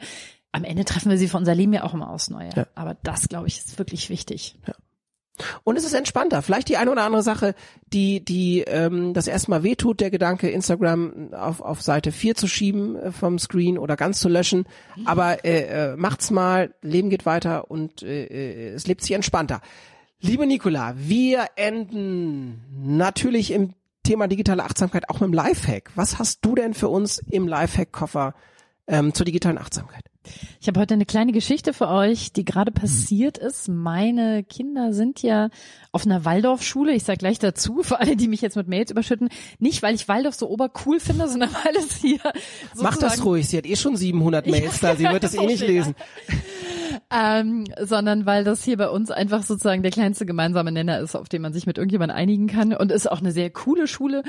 am 0.55 0.63
Ende 0.63 0.85
treffen 0.85 1.09
wir 1.11 1.17
sie 1.17 1.27
für 1.27 1.37
unser 1.37 1.53
Leben 1.53 1.73
ja 1.73 1.83
auch 1.83 1.93
immer 1.93 2.09
aus 2.09 2.29
Neue. 2.29 2.49
Ja. 2.55 2.65
Aber 2.75 2.95
das, 3.03 3.27
glaube 3.27 3.47
ich, 3.47 3.57
ist 3.57 3.77
wirklich 3.77 4.09
wichtig. 4.09 4.57
Ja. 4.65 4.73
Und 5.65 5.75
es 5.75 5.83
ist 5.83 5.91
entspannter. 5.91 6.41
Vielleicht 6.41 6.69
die 6.69 6.77
eine 6.77 6.89
oder 6.89 7.03
andere 7.03 7.23
Sache, 7.23 7.55
die, 7.91 8.23
die 8.23 8.61
ähm, 8.61 9.13
das 9.13 9.27
erstmal 9.27 9.63
wehtut, 9.63 9.99
der 9.99 10.09
Gedanke, 10.09 10.49
Instagram 10.49 11.33
auf, 11.33 11.59
auf 11.59 11.81
Seite 11.81 12.13
4 12.13 12.35
zu 12.35 12.47
schieben 12.47 12.95
äh, 12.95 13.11
vom 13.11 13.37
Screen 13.37 13.77
oder 13.77 13.97
ganz 13.97 14.21
zu 14.21 14.29
löschen. 14.29 14.65
Aber 15.03 15.43
äh, 15.43 15.91
äh, 15.91 15.95
macht's 15.97 16.31
mal, 16.31 16.73
Leben 16.81 17.09
geht 17.09 17.25
weiter 17.25 17.69
und 17.69 18.01
äh, 18.01 18.23
äh, 18.23 18.69
es 18.69 18.87
lebt 18.87 19.01
sich 19.01 19.11
entspannter. 19.11 19.59
Liebe 20.21 20.47
Nicola, 20.47 20.93
wir 20.95 21.47
enden 21.57 22.61
natürlich 22.71 23.51
im 23.51 23.73
Thema 24.05 24.27
digitale 24.27 24.63
Achtsamkeit 24.63 25.09
auch 25.09 25.19
mit 25.19 25.29
dem 25.29 25.33
Lifehack. 25.33 25.91
Was 25.95 26.17
hast 26.19 26.45
du 26.45 26.55
denn 26.55 26.73
für 26.73 26.87
uns 26.87 27.17
im 27.17 27.47
Lifehack-Koffer 27.47 28.33
ähm, 28.87 29.13
zur 29.13 29.25
digitalen 29.25 29.57
Achtsamkeit? 29.57 30.05
Ich 30.59 30.67
habe 30.67 30.79
heute 30.79 30.93
eine 30.93 31.05
kleine 31.05 31.31
Geschichte 31.31 31.73
für 31.73 31.87
euch, 31.87 32.31
die 32.31 32.45
gerade 32.45 32.71
passiert 32.71 33.37
ist. 33.37 33.67
Meine 33.67 34.43
Kinder 34.43 34.93
sind 34.93 35.21
ja 35.21 35.49
auf 35.91 36.05
einer 36.05 36.25
Waldorfschule. 36.25 36.93
Ich 36.93 37.03
sage 37.03 37.17
gleich 37.17 37.39
dazu, 37.39 37.83
für 37.83 37.99
alle, 37.99 38.15
die 38.15 38.27
mich 38.27 38.41
jetzt 38.41 38.55
mit 38.55 38.67
Mails 38.67 38.91
überschütten. 38.91 39.29
Nicht, 39.59 39.83
weil 39.83 39.95
ich 39.95 40.07
Waldorf 40.07 40.35
so 40.35 40.49
obercool 40.49 40.99
finde, 40.99 41.27
sondern 41.27 41.51
weil 41.53 41.75
es 41.77 41.97
hier 41.97 42.19
Mach 42.75 42.97
das 42.97 43.23
ruhig, 43.23 43.47
sie 43.47 43.57
hat 43.57 43.65
eh 43.65 43.75
schon 43.75 43.95
700 43.95 44.47
Mails 44.49 44.81
ja, 44.81 44.89
da, 44.89 44.95
sie 44.95 45.03
wird 45.03 45.23
das 45.23 45.35
eh 45.35 45.45
nicht 45.45 45.65
lesen. 45.65 45.95
Ähm, 47.11 47.65
sondern 47.81 48.25
weil 48.25 48.43
das 48.43 48.63
hier 48.63 48.77
bei 48.77 48.89
uns 48.89 49.11
einfach 49.11 49.43
sozusagen 49.43 49.83
der 49.83 49.91
kleinste 49.91 50.25
gemeinsame 50.25 50.71
Nenner 50.71 50.99
ist, 50.99 51.15
auf 51.15 51.29
den 51.29 51.41
man 51.41 51.53
sich 51.53 51.65
mit 51.65 51.77
irgendjemandem 51.77 52.17
einigen 52.17 52.47
kann 52.47 52.73
und 52.73 52.91
ist 52.91 53.11
auch 53.11 53.19
eine 53.19 53.31
sehr 53.31 53.49
coole 53.49 53.87
Schule. 53.87 54.23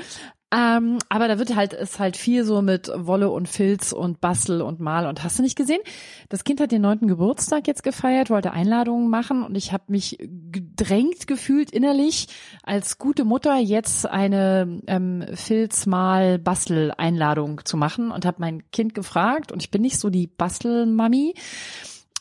Ähm, 0.49 0.99
aber 1.09 1.27
da 1.27 1.39
wird 1.39 1.57
halt, 1.57 1.73
ist 1.73 1.99
halt 1.99 2.15
viel 2.15 2.45
so 2.45 2.61
mit 2.61 2.89
Wolle 2.95 3.29
und 3.29 3.49
Filz 3.49 3.91
und 3.91 4.21
Bastel 4.21 4.61
und 4.61 4.79
Mal 4.79 5.05
und 5.05 5.21
hast 5.21 5.37
du 5.37 5.43
nicht 5.43 5.57
gesehen? 5.57 5.81
Das 6.29 6.45
Kind 6.45 6.61
hat 6.61 6.71
den 6.71 6.81
neunten 6.81 7.07
Geburtstag 7.07 7.67
jetzt 7.67 7.83
gefeiert, 7.83 8.29
wollte 8.29 8.51
Einladungen 8.51 9.09
machen 9.09 9.43
und 9.43 9.55
ich 9.55 9.73
habe 9.73 9.83
mich 9.87 10.17
gedrängt 10.19 11.27
gefühlt 11.27 11.71
innerlich 11.71 12.29
als 12.63 12.97
gute 12.97 13.25
Mutter 13.25 13.57
jetzt 13.57 14.05
eine 14.05 14.81
ähm, 14.87 15.25
Filz 15.33 15.85
Mal 15.85 16.39
Bastel 16.39 16.93
Einladung 16.97 17.65
zu 17.65 17.75
machen 17.75 18.09
und 18.09 18.25
habe 18.25 18.37
mein 18.39 18.71
Kind 18.71 18.93
gefragt 18.95 19.51
und 19.51 19.61
ich 19.61 19.69
bin 19.69 19.81
nicht 19.81 19.99
so 19.99 20.09
die 20.09 20.27
Bastelmami. 20.27 21.33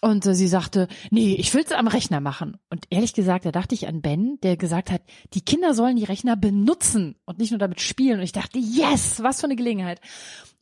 Und 0.06 0.24
äh, 0.24 0.36
sie 0.36 0.46
sagte, 0.46 0.86
nee, 1.10 1.34
ich 1.34 1.52
will's 1.52 1.72
am 1.72 1.88
Rechner 1.88 2.20
machen. 2.20 2.58
Und 2.70 2.84
ehrlich 2.90 3.12
gesagt, 3.12 3.44
da 3.44 3.50
dachte 3.50 3.74
ich 3.74 3.88
an 3.88 4.02
Ben, 4.02 4.38
der 4.44 4.56
gesagt 4.56 4.92
hat, 4.92 5.02
die 5.34 5.40
Kinder 5.40 5.74
sollen 5.74 5.96
die 5.96 6.04
Rechner 6.04 6.36
benutzen 6.36 7.16
und 7.24 7.40
nicht 7.40 7.50
nur 7.50 7.58
damit 7.58 7.80
spielen. 7.80 8.18
Und 8.18 8.24
ich 8.24 8.30
dachte, 8.30 8.56
yes, 8.60 9.20
was 9.24 9.40
für 9.40 9.48
eine 9.48 9.56
Gelegenheit 9.56 10.00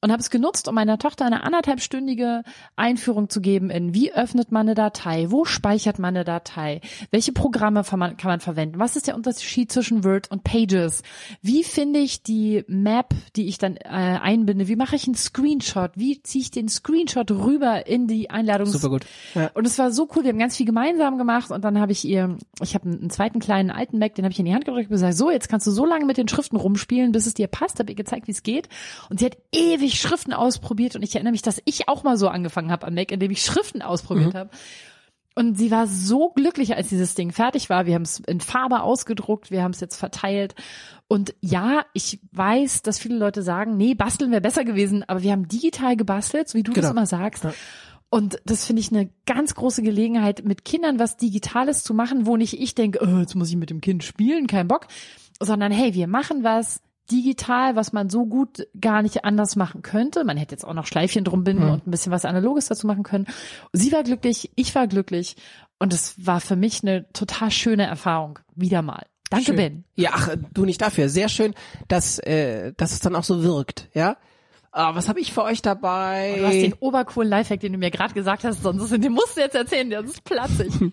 und 0.04 0.12
habe 0.12 0.20
es 0.20 0.28
genutzt, 0.28 0.68
um 0.68 0.74
meiner 0.74 0.98
Tochter 0.98 1.24
eine 1.24 1.44
anderthalbstündige 1.44 2.42
Einführung 2.76 3.30
zu 3.30 3.40
geben 3.40 3.70
in 3.70 3.94
wie 3.94 4.12
öffnet 4.12 4.52
man 4.52 4.66
eine 4.66 4.74
Datei, 4.74 5.30
wo 5.30 5.46
speichert 5.46 5.98
man 5.98 6.14
eine 6.14 6.26
Datei, 6.26 6.82
welche 7.10 7.32
Programme 7.32 7.82
kann 7.84 7.98
man, 7.98 8.18
kann 8.18 8.30
man 8.30 8.40
verwenden, 8.40 8.78
was 8.78 8.96
ist 8.96 9.06
der 9.06 9.14
Unterschied 9.14 9.72
zwischen 9.72 10.04
Word 10.04 10.30
und 10.30 10.44
Pages, 10.44 11.02
wie 11.40 11.64
finde 11.64 12.00
ich 12.00 12.22
die 12.22 12.64
Map, 12.68 13.14
die 13.34 13.48
ich 13.48 13.56
dann 13.56 13.78
äh, 13.78 13.88
einbinde, 13.88 14.68
wie 14.68 14.76
mache 14.76 14.94
ich 14.94 15.06
einen 15.06 15.14
Screenshot, 15.14 15.92
wie 15.94 16.22
ziehe 16.22 16.42
ich 16.42 16.50
den 16.50 16.68
Screenshot 16.68 17.30
rüber 17.30 17.86
in 17.86 18.06
die 18.06 18.28
Einladung. 18.28 18.66
Super 18.66 18.90
gut. 18.90 19.06
Ja. 19.34 19.52
Und 19.54 19.66
es 19.66 19.78
war 19.78 19.90
so 19.90 20.06
cool, 20.14 20.24
wir 20.24 20.32
haben 20.32 20.38
ganz 20.38 20.58
viel 20.58 20.66
gemeinsam 20.66 21.16
gemacht 21.16 21.50
und 21.50 21.64
dann 21.64 21.80
habe 21.80 21.92
ich 21.92 22.04
ihr, 22.04 22.36
ich 22.60 22.74
habe 22.74 22.90
einen 22.90 23.08
zweiten 23.08 23.38
kleinen 23.38 23.70
alten 23.70 23.98
Mac, 23.98 24.14
den 24.16 24.26
habe 24.26 24.32
ich 24.32 24.38
in 24.38 24.44
die 24.44 24.52
Hand 24.52 24.66
gedrückt 24.66 24.90
und 24.90 24.96
gesagt, 24.96 25.16
so, 25.16 25.30
jetzt 25.30 25.48
kannst 25.48 25.66
du 25.66 25.70
so 25.70 25.86
lange 25.86 26.04
mit 26.04 26.18
den 26.18 26.28
Schriften 26.28 26.56
rumspielen, 26.56 27.12
bis 27.12 27.24
es 27.24 27.32
dir 27.32 27.46
passt, 27.46 27.78
habe 27.78 27.90
ihr 27.90 27.96
gezeigt, 27.96 28.26
wie 28.26 28.32
es 28.32 28.42
geht 28.42 28.68
und 29.08 29.20
sie 29.20 29.24
hat 29.24 29.38
ewig 29.50 29.93
ich 29.94 30.00
Schriften 30.00 30.32
ausprobiert 30.32 30.96
und 30.96 31.02
ich 31.02 31.14
erinnere 31.14 31.32
mich, 31.32 31.42
dass 31.42 31.62
ich 31.64 31.88
auch 31.88 32.02
mal 32.02 32.16
so 32.16 32.28
angefangen 32.28 32.70
habe 32.70 32.86
am 32.86 32.94
Mac, 32.94 33.10
indem 33.12 33.30
ich 33.30 33.42
Schriften 33.42 33.82
ausprobiert 33.82 34.34
mhm. 34.34 34.38
habe. 34.38 34.50
Und 35.36 35.58
sie 35.58 35.70
war 35.72 35.88
so 35.88 36.30
glücklich, 36.30 36.76
als 36.76 36.88
dieses 36.88 37.14
Ding 37.14 37.32
fertig 37.32 37.68
war. 37.68 37.86
Wir 37.86 37.94
haben 37.94 38.02
es 38.02 38.20
in 38.20 38.40
Farbe 38.40 38.82
ausgedruckt, 38.82 39.50
wir 39.50 39.64
haben 39.64 39.72
es 39.72 39.80
jetzt 39.80 39.96
verteilt. 39.96 40.54
Und 41.08 41.34
ja, 41.40 41.84
ich 41.92 42.20
weiß, 42.32 42.82
dass 42.82 43.00
viele 43.00 43.16
Leute 43.16 43.42
sagen, 43.42 43.76
nee, 43.76 43.94
basteln 43.94 44.30
wäre 44.30 44.40
besser 44.40 44.64
gewesen, 44.64 45.02
aber 45.08 45.22
wir 45.22 45.32
haben 45.32 45.48
digital 45.48 45.96
gebastelt, 45.96 46.48
so 46.48 46.56
wie 46.56 46.62
du 46.62 46.72
genau. 46.72 46.82
das 46.82 46.92
immer 46.92 47.06
sagst. 47.06 47.44
Ja. 47.44 47.54
Und 48.10 48.40
das 48.44 48.64
finde 48.64 48.80
ich 48.80 48.92
eine 48.92 49.10
ganz 49.26 49.56
große 49.56 49.82
Gelegenheit, 49.82 50.44
mit 50.44 50.64
Kindern 50.64 51.00
was 51.00 51.16
Digitales 51.16 51.82
zu 51.82 51.94
machen, 51.94 52.26
wo 52.26 52.36
nicht 52.36 52.60
ich 52.60 52.76
denke, 52.76 53.00
oh, 53.02 53.18
jetzt 53.18 53.34
muss 53.34 53.50
ich 53.50 53.56
mit 53.56 53.70
dem 53.70 53.80
Kind 53.80 54.04
spielen, 54.04 54.46
kein 54.46 54.68
Bock, 54.68 54.86
sondern 55.40 55.72
hey, 55.72 55.94
wir 55.94 56.06
machen 56.06 56.44
was, 56.44 56.80
digital, 57.10 57.76
was 57.76 57.92
man 57.92 58.08
so 58.10 58.26
gut 58.26 58.66
gar 58.80 59.02
nicht 59.02 59.24
anders 59.24 59.56
machen 59.56 59.82
könnte. 59.82 60.24
Man 60.24 60.36
hätte 60.36 60.54
jetzt 60.54 60.64
auch 60.64 60.74
noch 60.74 60.86
Schleifchen 60.86 61.24
drum 61.24 61.44
binden 61.44 61.64
mhm. 61.64 61.70
und 61.70 61.86
ein 61.86 61.90
bisschen 61.90 62.12
was 62.12 62.24
Analoges 62.24 62.66
dazu 62.66 62.86
machen 62.86 63.02
können. 63.02 63.26
Sie 63.72 63.92
war 63.92 64.02
glücklich, 64.02 64.50
ich 64.54 64.74
war 64.74 64.86
glücklich 64.86 65.36
und 65.78 65.92
es 65.92 66.14
war 66.24 66.40
für 66.40 66.56
mich 66.56 66.82
eine 66.82 67.10
total 67.12 67.50
schöne 67.50 67.86
Erfahrung. 67.86 68.38
Wieder 68.54 68.82
mal. 68.82 69.06
Danke, 69.30 69.46
schön. 69.46 69.56
Ben. 69.56 69.84
Ja, 69.96 70.10
ach, 70.14 70.30
du 70.52 70.64
nicht 70.64 70.80
dafür. 70.80 71.08
Sehr 71.08 71.28
schön, 71.28 71.54
dass, 71.88 72.18
äh, 72.20 72.72
dass 72.76 72.92
es 72.92 73.00
dann 73.00 73.16
auch 73.16 73.24
so 73.24 73.42
wirkt, 73.42 73.88
ja. 73.94 74.16
Ah, 74.70 74.96
was 74.96 75.08
habe 75.08 75.20
ich 75.20 75.32
für 75.32 75.44
euch 75.44 75.62
dabei? 75.62 76.34
Oh, 76.34 76.38
du 76.40 76.46
hast 76.46 76.54
den 76.54 76.74
obercoolen 76.74 77.30
Lifehack, 77.30 77.60
den 77.60 77.72
du 77.72 77.78
mir 77.78 77.92
gerade 77.92 78.12
gesagt 78.12 78.42
hast, 78.42 78.62
sonst 78.62 78.90
den 78.90 79.12
musst 79.12 79.36
du 79.36 79.40
jetzt 79.40 79.54
erzählen, 79.54 79.88
der 79.88 80.00
ist 80.00 80.24
platzig. 80.24 80.72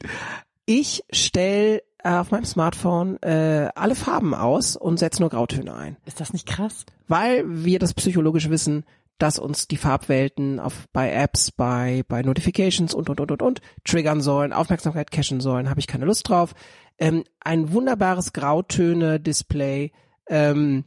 Ich 0.67 1.04
stell 1.12 1.78
äh, 1.78 1.82
auf 2.04 2.32
meinem 2.32 2.46
Smartphone 2.46 3.22
äh, 3.22 3.70
alle 3.76 3.96
Farben 3.96 4.34
aus 4.34 4.76
und 4.76 4.98
setze 4.98 5.22
nur 5.22 5.30
Grautöne 5.30 5.74
ein. 5.74 5.98
Ist 6.06 6.20
das 6.20 6.34
nicht 6.34 6.48
krass? 6.48 6.86
Weil 7.08 7.44
wir 7.48 7.80
das 7.80 7.94
psychologisch 7.94 8.50
wissen, 8.50 8.86
dass 9.18 9.38
uns 9.38 9.68
die 9.68 9.78
Farbwelten 9.78 10.60
auf 10.60 10.88
bei 10.94 11.12
Apps, 11.12 11.52
bei 11.52 12.04
bei 12.08 12.24
Notifications 12.24 12.94
und 12.94 13.10
und 13.10 13.20
und 13.20 13.32
und 13.32 13.42
und 13.42 13.62
triggern 13.84 14.22
sollen, 14.22 14.52
Aufmerksamkeit 14.52 15.12
cachen 15.12 15.42
sollen, 15.42 15.70
habe 15.70 15.80
ich 15.80 15.88
keine 15.88 16.06
Lust 16.06 16.28
drauf. 16.28 16.56
Ähm, 16.98 17.24
ein 17.40 17.72
wunderbares 17.72 18.34
Grautöne-Display 18.34 19.92
ähm, 20.28 20.86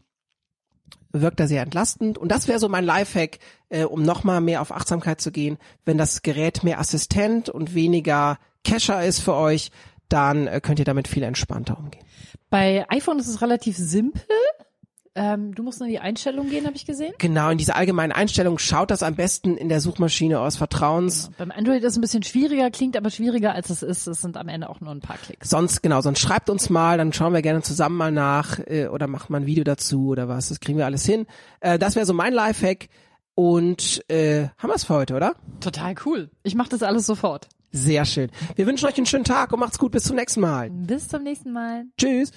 wirkt 1.12 1.38
da 1.38 1.46
sehr 1.46 1.62
entlastend 1.62 2.18
und 2.18 2.32
das 2.32 2.48
wäre 2.48 2.58
so 2.58 2.68
mein 2.68 2.84
Lifehack, 2.84 3.38
äh, 3.68 3.84
um 3.84 4.02
nochmal 4.02 4.40
mehr 4.40 4.60
auf 4.60 4.72
Achtsamkeit 4.72 5.20
zu 5.20 5.30
gehen, 5.30 5.58
wenn 5.84 5.96
das 5.96 6.22
Gerät 6.22 6.64
mehr 6.64 6.80
Assistent 6.80 7.48
und 7.48 7.74
weniger 7.74 8.38
Cacher 8.64 9.04
ist 9.04 9.20
für 9.20 9.34
euch, 9.34 9.70
dann 10.14 10.46
äh, 10.46 10.60
könnt 10.62 10.78
ihr 10.78 10.84
damit 10.84 11.08
viel 11.08 11.22
entspannter 11.24 11.78
umgehen. 11.78 12.04
Bei 12.48 12.86
iPhone 12.88 13.18
ist 13.18 13.28
es 13.28 13.42
relativ 13.42 13.76
simpel. 13.76 14.22
Ähm, 15.16 15.54
du 15.54 15.62
musst 15.62 15.78
nur 15.78 15.86
in 15.86 15.92
die 15.92 16.00
Einstellung 16.00 16.50
gehen, 16.50 16.66
habe 16.66 16.74
ich 16.74 16.86
gesehen. 16.86 17.14
Genau, 17.18 17.50
in 17.50 17.58
diese 17.58 17.76
allgemeinen 17.76 18.10
Einstellungen 18.10 18.58
schaut 18.58 18.90
das 18.90 19.04
am 19.04 19.14
besten 19.14 19.56
in 19.56 19.68
der 19.68 19.80
Suchmaschine 19.80 20.40
aus 20.40 20.56
Vertrauens. 20.56 21.26
Genau. 21.26 21.36
Beim 21.38 21.50
Android 21.52 21.84
ist 21.84 21.92
es 21.92 21.98
ein 21.98 22.00
bisschen 22.00 22.24
schwieriger, 22.24 22.68
klingt 22.70 22.96
aber 22.96 23.10
schwieriger 23.10 23.54
als 23.54 23.70
es 23.70 23.84
ist. 23.84 24.08
Es 24.08 24.22
sind 24.22 24.36
am 24.36 24.48
Ende 24.48 24.68
auch 24.68 24.80
nur 24.80 24.90
ein 24.90 25.00
paar 25.00 25.16
Klicks. 25.16 25.48
Sonst, 25.48 25.82
genau, 25.82 26.00
sonst 26.00 26.18
schreibt 26.18 26.50
uns 26.50 26.68
mal, 26.68 26.98
dann 26.98 27.12
schauen 27.12 27.32
wir 27.32 27.42
gerne 27.42 27.62
zusammen 27.62 27.96
mal 27.96 28.10
nach 28.10 28.58
äh, 28.66 28.88
oder 28.88 29.06
macht 29.06 29.30
mal 29.30 29.40
ein 29.40 29.46
Video 29.46 29.62
dazu 29.62 30.08
oder 30.08 30.26
was. 30.28 30.48
Das 30.48 30.58
kriegen 30.58 30.78
wir 30.78 30.86
alles 30.86 31.04
hin. 31.06 31.26
Äh, 31.60 31.78
das 31.78 31.94
wäre 31.94 32.06
so 32.06 32.14
mein 32.14 32.32
Lifehack. 32.32 32.88
Und 33.36 34.08
äh, 34.08 34.48
haben 34.58 34.70
wir 34.70 34.76
es 34.76 34.84
für 34.84 34.94
heute, 34.94 35.14
oder? 35.14 35.34
Total 35.60 35.94
cool. 36.06 36.30
Ich 36.44 36.54
mache 36.54 36.68
das 36.68 36.84
alles 36.84 37.04
sofort. 37.06 37.48
Sehr 37.74 38.04
schön. 38.04 38.30
Wir 38.54 38.68
wünschen 38.68 38.86
euch 38.86 38.96
einen 38.96 39.06
schönen 39.06 39.24
Tag 39.24 39.52
und 39.52 39.58
macht's 39.58 39.80
gut. 39.80 39.90
Bis 39.90 40.04
zum 40.04 40.14
nächsten 40.14 40.40
Mal. 40.40 40.70
Bis 40.70 41.08
zum 41.08 41.24
nächsten 41.24 41.52
Mal. 41.52 41.86
Tschüss. 41.98 42.30